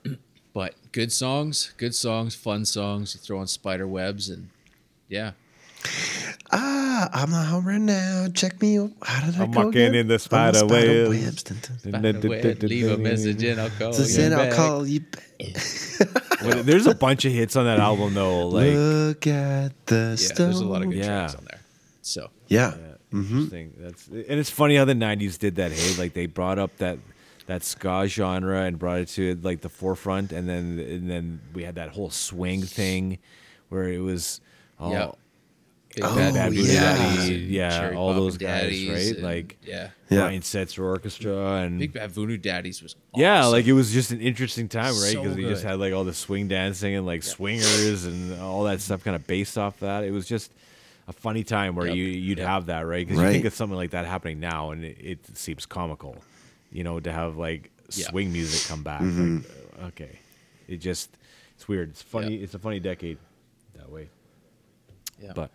[0.53, 3.15] But good songs, good songs, fun songs.
[3.15, 4.49] You throw on spider webs and
[5.09, 5.33] yeah,
[6.53, 8.27] Ah, I'm not home right now.
[8.33, 8.91] Check me out.
[9.03, 9.95] How did I I'm go walking again?
[9.95, 11.43] in the I'm spider webs.
[11.43, 12.03] Dun, dun.
[12.03, 14.53] By the way, leave a message and I'll call So you then I'll back.
[14.55, 15.25] call you back.
[16.45, 18.47] Well, there's a bunch of hits on that album though.
[18.57, 20.47] Like, Look at the Yeah, stone.
[20.47, 21.05] there's a lot of good Yeah.
[21.05, 21.61] tracks on there.
[22.03, 22.75] So Yeah.
[22.77, 23.73] Yeah, interesting.
[23.79, 25.73] That's and it's funny how the '90s did that.
[25.73, 26.99] Hey, like they brought up that
[27.47, 31.65] that ska genre and brought it to like the forefront, and then and then we
[31.65, 33.19] had that whole swing thing,
[33.69, 34.41] where it was
[34.79, 35.11] all Yeah.
[35.97, 36.97] Big Oh, Bad Bad Voodoo Voodoo yeah.
[36.97, 39.15] Daddies, yeah, Cherry all Poppin' those guys, right?
[39.17, 40.21] and- Like yeah, Yeah.
[40.21, 44.21] Brian Setzer Orchestra and Big Bad Voodoo Daddies was yeah, like it was just an
[44.21, 45.13] interesting time, right?
[45.15, 48.65] So Because you just had like all the swing dancing and like swingers and all
[48.65, 50.05] that stuff kind of based off that.
[50.05, 50.53] It was just
[51.09, 51.97] a funny time where Yep.
[51.97, 52.47] you you'd Yep.
[52.47, 53.07] have that, right?
[53.07, 56.17] Because you think of something like that happening now, and it, it seems comical,
[56.71, 58.09] you know, to have like Yeah.
[58.11, 59.01] swing music come back.
[59.01, 59.37] Mm-hmm.
[59.37, 59.47] Like,
[59.83, 60.19] uh, okay,
[60.69, 61.17] it just
[61.55, 61.89] it's weird.
[61.89, 62.37] It's funny.
[62.37, 62.45] Yeah.
[62.45, 63.17] It's a funny decade
[63.77, 64.11] that way,
[65.23, 65.33] yeah.
[65.35, 65.51] but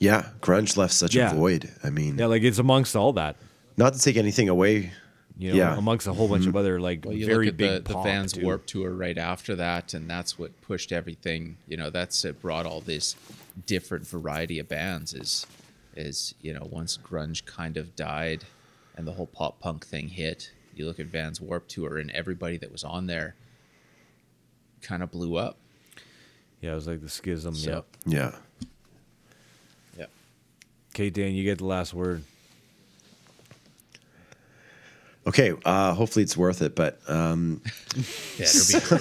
[0.00, 0.30] Yeah.
[0.40, 1.30] Grunge left such Yeah.
[1.30, 1.70] a void.
[1.84, 3.36] I mean, yeah, like it's amongst all that.
[3.76, 4.92] not to take anything away.
[5.38, 5.78] You know, Yeah.
[5.78, 6.58] amongst a whole bunch of mm-hmm.
[6.58, 8.42] other like well, you very look at big the, the pop, Vans too.
[8.42, 11.56] Warp Tour right after that, and that's what pushed everything.
[11.66, 13.14] You know, that's it brought all this
[13.66, 15.14] different variety of bands.
[15.14, 15.46] Is
[15.96, 18.44] is you know once grunge kind of died,
[18.96, 20.50] and the whole pop punk thing hit.
[20.74, 23.34] You look at Vans Warp Tour, and everybody that was on there
[24.82, 25.56] kind of blew up.
[26.60, 27.54] Yeah, it was like the schism.
[27.54, 27.86] So, Yep.
[28.06, 28.18] Yeah.
[28.18, 28.36] yeah.
[31.00, 32.22] Okay, Dan, you get the last word.
[35.26, 35.54] Okay.
[35.64, 37.62] Uh, hopefully it's worth it, but um,
[38.36, 38.98] Yeah, it'll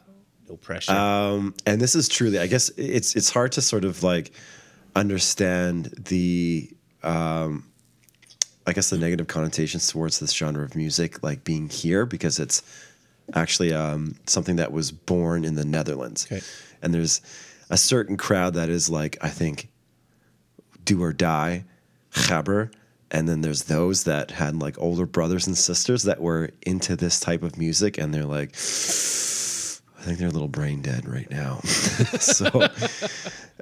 [0.62, 0.92] pressure.
[0.92, 4.32] um, and this is truly, I guess it's it's hard to sort of like
[4.96, 6.70] understand the,
[7.02, 7.66] um,
[8.66, 12.62] I guess the negative connotations towards this genre of music, like being here, because it's
[13.34, 16.40] actually um, something that was born in the Netherlands, Okay.
[16.84, 17.20] And there's
[17.70, 19.68] a certain crowd that is like, I think,
[20.84, 21.64] do or die,
[22.12, 22.72] Gabber.
[23.10, 27.20] And then there's those that had like older brothers and sisters that were into this
[27.20, 31.60] type of music, and they're like, I think they're a little brain dead right now.
[32.20, 32.68] so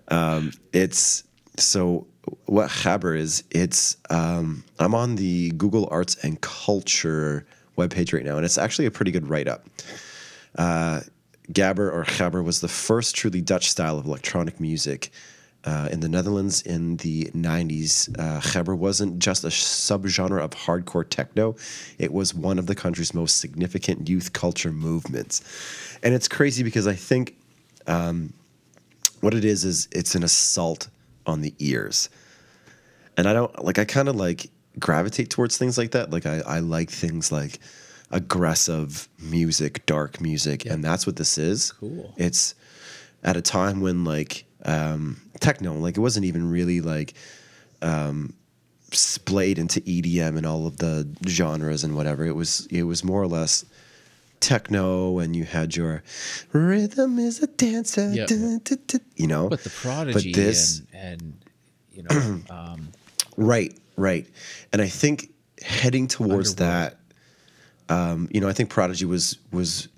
[0.09, 1.25] um, it's
[1.57, 2.07] so
[2.47, 3.45] what Gabber is.
[3.51, 7.47] It's um, I'm on the Google Arts and Culture
[7.77, 9.67] webpage right now, and it's actually a pretty good write up.
[11.53, 15.11] Gabber or Gabber was the first truly Dutch style of electronic music
[15.65, 18.09] uh, in the Netherlands in the 90s.
[18.19, 21.57] Uh, Gabber wasn't just a subgenre of hardcore techno,
[21.99, 25.99] it was one of the country's most significant youth culture movements.
[26.03, 27.37] And it's crazy because I think
[27.87, 28.33] um,
[29.21, 30.89] what it is is it's an assault
[31.27, 32.09] on the ears.
[33.17, 36.11] And I don't like, I kind of like gravitate towards things like that.
[36.11, 37.61] Like, I, I like things like
[38.13, 41.73] aggressive music, dark music, and that's what this is.
[41.73, 42.15] Cool.
[42.17, 42.55] It's
[43.25, 47.15] at a time when like um, techno, like it wasn't even really like
[47.81, 48.35] um,
[48.93, 52.25] splayed into EDM and all of the genres and whatever.
[52.25, 53.65] It was it was more or less
[54.41, 56.03] techno, and you had your
[56.53, 58.29] rhythm is a dancer, Yep.
[58.29, 59.49] dun, dun, dun, you know.
[59.49, 61.35] but the Prodigy this- and, and
[61.93, 62.89] you know um,
[63.39, 64.27] Right, right.
[64.75, 65.31] And I think
[65.63, 66.57] heading towards Underworld.
[66.59, 66.99] that,
[67.89, 69.89] um, you know, I think Prodigy was was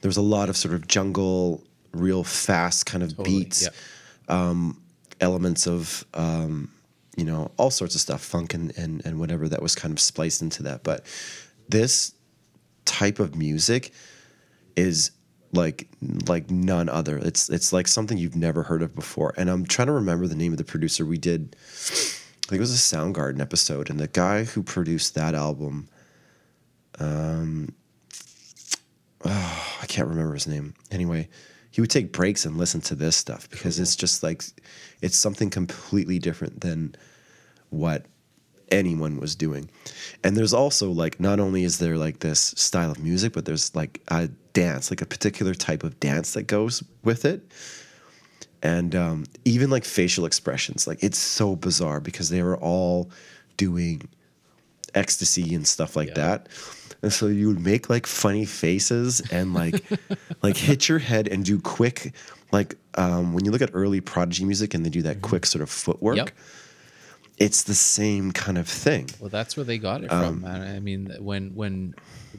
[0.00, 1.62] there was a lot of sort of jungle,
[1.92, 3.68] real fast kind of totally, beats,
[4.28, 4.62] yeah.
[5.20, 6.70] elements of um,
[7.16, 10.00] you know, all sorts of stuff, funk and, and and whatever that was kind of
[10.00, 10.82] spliced into that.
[10.82, 11.04] But
[11.68, 12.14] this
[12.84, 13.92] type of music
[14.76, 15.10] is
[15.52, 15.88] like
[16.26, 17.18] like none other.
[17.18, 19.34] It's it's like something you've never heard of before.
[19.36, 21.04] And I'm trying to remember the name of the producer.
[21.04, 25.34] We did I think it was a Soundgarden episode, and the guy who produced that
[25.34, 25.88] album,
[26.98, 27.74] um,
[29.24, 30.74] oh, I can't remember his name.
[30.90, 31.28] Anyway,
[31.70, 34.42] he would take breaks and listen to this stuff because it's just like
[35.00, 36.94] it's something completely different than
[37.70, 38.06] what
[38.70, 39.70] anyone was doing.
[40.24, 43.74] And there's also like not only is there like this style of music, but there's
[43.74, 47.42] like a dance, like a particular type of dance that goes with it.
[48.62, 53.10] And um, even like facial expressions, like it's so bizarre because they were all
[53.56, 54.08] doing
[54.94, 56.14] ecstasy and stuff like Yeah.
[56.14, 56.48] that.
[57.02, 59.84] And so you would make like funny faces and like
[60.42, 62.14] like hit your head and do quick
[62.52, 65.62] like um, when you look at early prodigy music and they do that quick sort
[65.62, 66.30] of footwork Yep.
[67.38, 69.08] it's the same kind of thing.
[69.18, 70.40] Well, that's where they got it Um, from.
[70.42, 70.76] man.
[70.76, 71.94] I mean, when when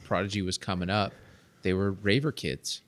[0.05, 1.13] Prodigy was coming up,
[1.63, 2.81] they were raver kids,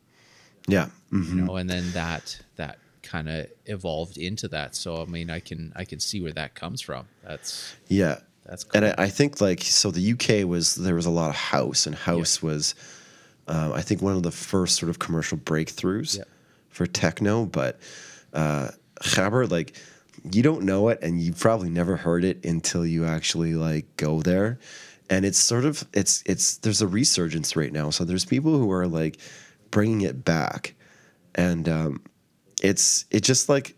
[0.68, 0.90] Yeah.
[1.12, 1.28] Mm.
[1.30, 4.76] you know, and then that that kind of evolved into that.
[4.76, 7.08] So I mean, I can I can see where that comes from.
[7.24, 8.20] That's Yeah.
[8.46, 8.86] That's And.
[8.86, 11.96] I, I think like so the UK was there was a lot of house and
[11.96, 12.76] house was
[13.48, 16.24] um, I think one of the first sort of commercial breakthroughs Yeah.
[16.70, 17.80] for techno, but
[18.34, 18.70] uh,
[19.50, 19.76] like
[20.32, 24.22] you don't know it, and you've probably never heard it until you actually like go
[24.22, 24.58] there.
[25.10, 27.92] And it's sort of it's it's there's a resurgence right now.
[27.92, 29.18] So there's people who are like
[29.70, 30.74] bringing it back,
[31.36, 32.02] and um,
[32.64, 33.76] it's it just like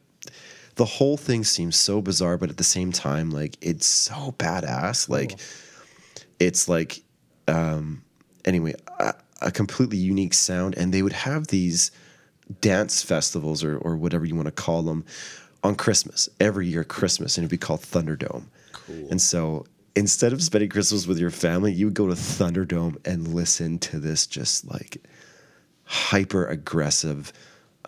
[0.78, 5.10] the whole thing seems so bizarre, but at the same time, like it's so badass.
[5.10, 5.40] Like
[6.40, 7.02] it's like
[7.48, 8.04] um,
[8.46, 11.92] anyway a, a completely unique sound, and they would have these
[12.62, 15.04] dance festivals or or whatever you want to call them
[15.64, 18.46] on Christmas every year, Christmas, and it'd be called Thunderdome.
[18.72, 19.08] Cool.
[19.10, 19.66] And so
[19.96, 24.00] instead of spending Christmas with your family, you would go to Thunderdome and listen to
[24.00, 25.04] this just like
[25.86, 27.34] hyper aggressive,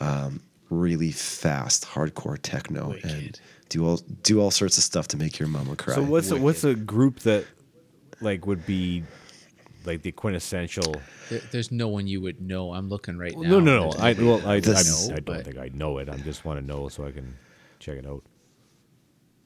[0.02, 3.06] um, really fast hardcore techno Wicked.
[3.12, 5.96] and do all do all sorts of stuff to make your mama cry.
[5.96, 7.46] So what's a, what's a group that
[8.22, 9.04] like would be
[9.86, 10.96] like the quintessential?
[11.30, 12.74] There, there's no one you would know.
[12.74, 13.50] I'm looking right now.
[13.50, 13.98] No, no, no.
[14.00, 16.10] I well, I, I, This- know, I don't think I know it.
[16.10, 17.36] I just want to know so I can
[17.80, 18.24] check it out.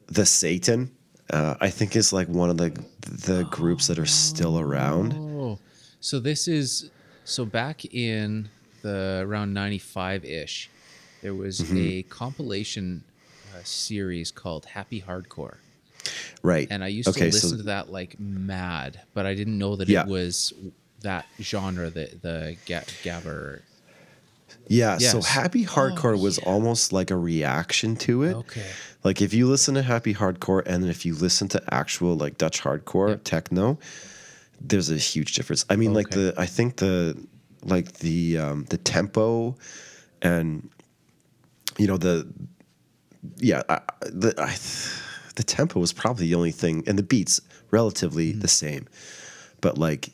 [0.08, 0.92] the Satan,
[1.30, 2.70] uh, I think is like one of the
[3.04, 5.14] the groups that are still around.
[5.14, 5.60] Oh,
[6.00, 6.90] so this is
[7.26, 8.50] so back in
[8.82, 10.70] the around 95 ish,
[11.24, 11.78] there was Mm-hmm.
[11.78, 13.04] a compilation
[13.56, 15.58] uh, series called Happy Hardcore.
[16.44, 16.68] Right.
[16.70, 19.76] And I used Okay, to so- listen to that like mad, but I didn't know
[19.78, 20.02] that Yeah.
[20.04, 20.54] it was
[21.02, 23.62] that genre, the the ga- gabber.
[24.68, 26.46] Yeah, so Happy Hardcore Oh, was yeah.
[26.50, 28.34] almost like a reaction to it.
[28.36, 28.66] Okay.
[29.04, 32.38] Like if you listen to Happy Hardcore and then if you listen to actual like
[32.38, 33.24] Dutch hardcore Yep.
[33.24, 33.78] techno,
[34.62, 35.66] there's a huge difference.
[35.70, 37.18] I mean, like the I think the
[37.64, 39.56] like the um, the tempo
[40.22, 40.70] and
[41.78, 42.28] you know the
[43.38, 44.56] yeah I, the I,
[45.36, 47.40] the tempo was probably the only thing and the beats
[47.72, 48.40] relatively Mm-hmm.
[48.42, 48.88] the same,
[49.62, 50.10] but like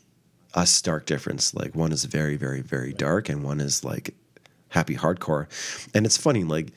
[0.56, 1.54] a stark difference.
[1.54, 4.16] Like one is very very very dark and one is like
[4.70, 5.48] happy hardcore,
[5.94, 6.72] and it's funny like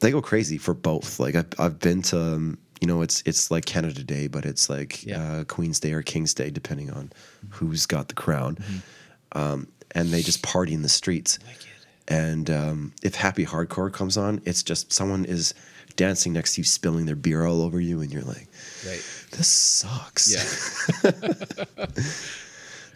[0.00, 1.18] they go crazy for both.
[1.18, 4.70] Like I've, I've been to, um, you know, it's it's like Canada Day, but it's
[4.70, 5.22] like Yeah.
[5.40, 7.10] uh, Queen's Day or King's Day, depending on
[7.50, 8.58] who's got the crown.
[9.32, 11.38] Um, and they just party in the streets.
[12.08, 15.52] And um, if Happy Hardcore comes on, it's just someone is
[15.96, 18.48] dancing next to you, spilling their beer all over you, and you're like,
[18.86, 19.02] Right.
[19.32, 20.32] this sucks.
[21.04, 21.10] Yeah.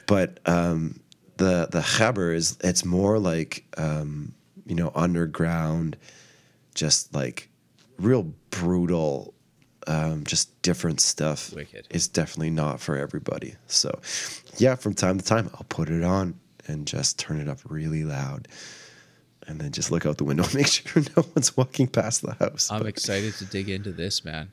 [0.06, 1.00] but um,
[1.36, 4.34] the the Gabber is it's more like um,
[4.66, 5.96] you know underground,
[6.74, 7.48] just like
[7.98, 9.34] real brutal,
[9.86, 11.52] um, just different stuff.
[11.52, 11.86] Wicked.
[11.90, 13.56] It's definitely not for everybody.
[13.66, 14.00] So
[14.56, 18.04] yeah, from time to time I'll put it on and just turn it up really
[18.04, 18.48] loud.
[19.48, 22.34] And then just look out the window, and make sure no one's walking past the
[22.34, 22.70] house.
[22.70, 24.50] I'm But, excited to dig into this, man.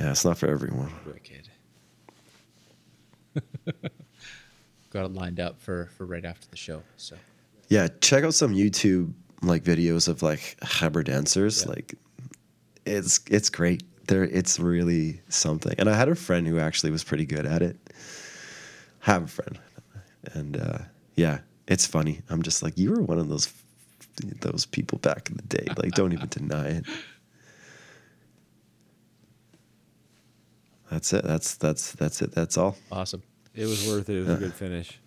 [0.00, 0.92] yeah, it's not for everyone.
[1.06, 1.48] Wicked.
[4.90, 6.82] Got it lined up for for right after the show.
[6.96, 7.16] So
[7.68, 11.62] Yeah, check out some YouTube like videos of like Gabber dancers.
[11.64, 11.70] Yeah.
[11.70, 11.94] Like
[12.84, 13.82] it's it's great.
[14.08, 15.74] There it's really something.
[15.78, 17.76] And I had a friend who actually was pretty good at it.
[19.00, 19.58] Have a friend.
[20.34, 20.78] And uh
[21.16, 22.20] yeah, it's funny.
[22.28, 23.52] I'm just like you were one of those
[24.40, 25.66] those people back in the day.
[25.76, 26.86] Like don't even deny it.
[30.90, 31.24] That's it.
[31.24, 32.32] That's that's that's it.
[32.32, 32.76] That's all.
[32.90, 33.22] awesome.
[33.54, 34.16] It was worth it.
[34.16, 34.36] It was a uh.
[34.36, 34.98] good finish.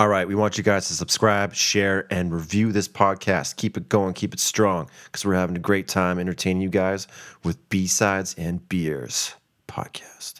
[0.00, 3.56] All right, we want you guys to subscribe, share, and review this podcast.
[3.56, 7.08] Keep it going, keep it strong, because we're having a great time entertaining you guys
[7.42, 9.34] with B sides and beers
[9.66, 10.37] podcast.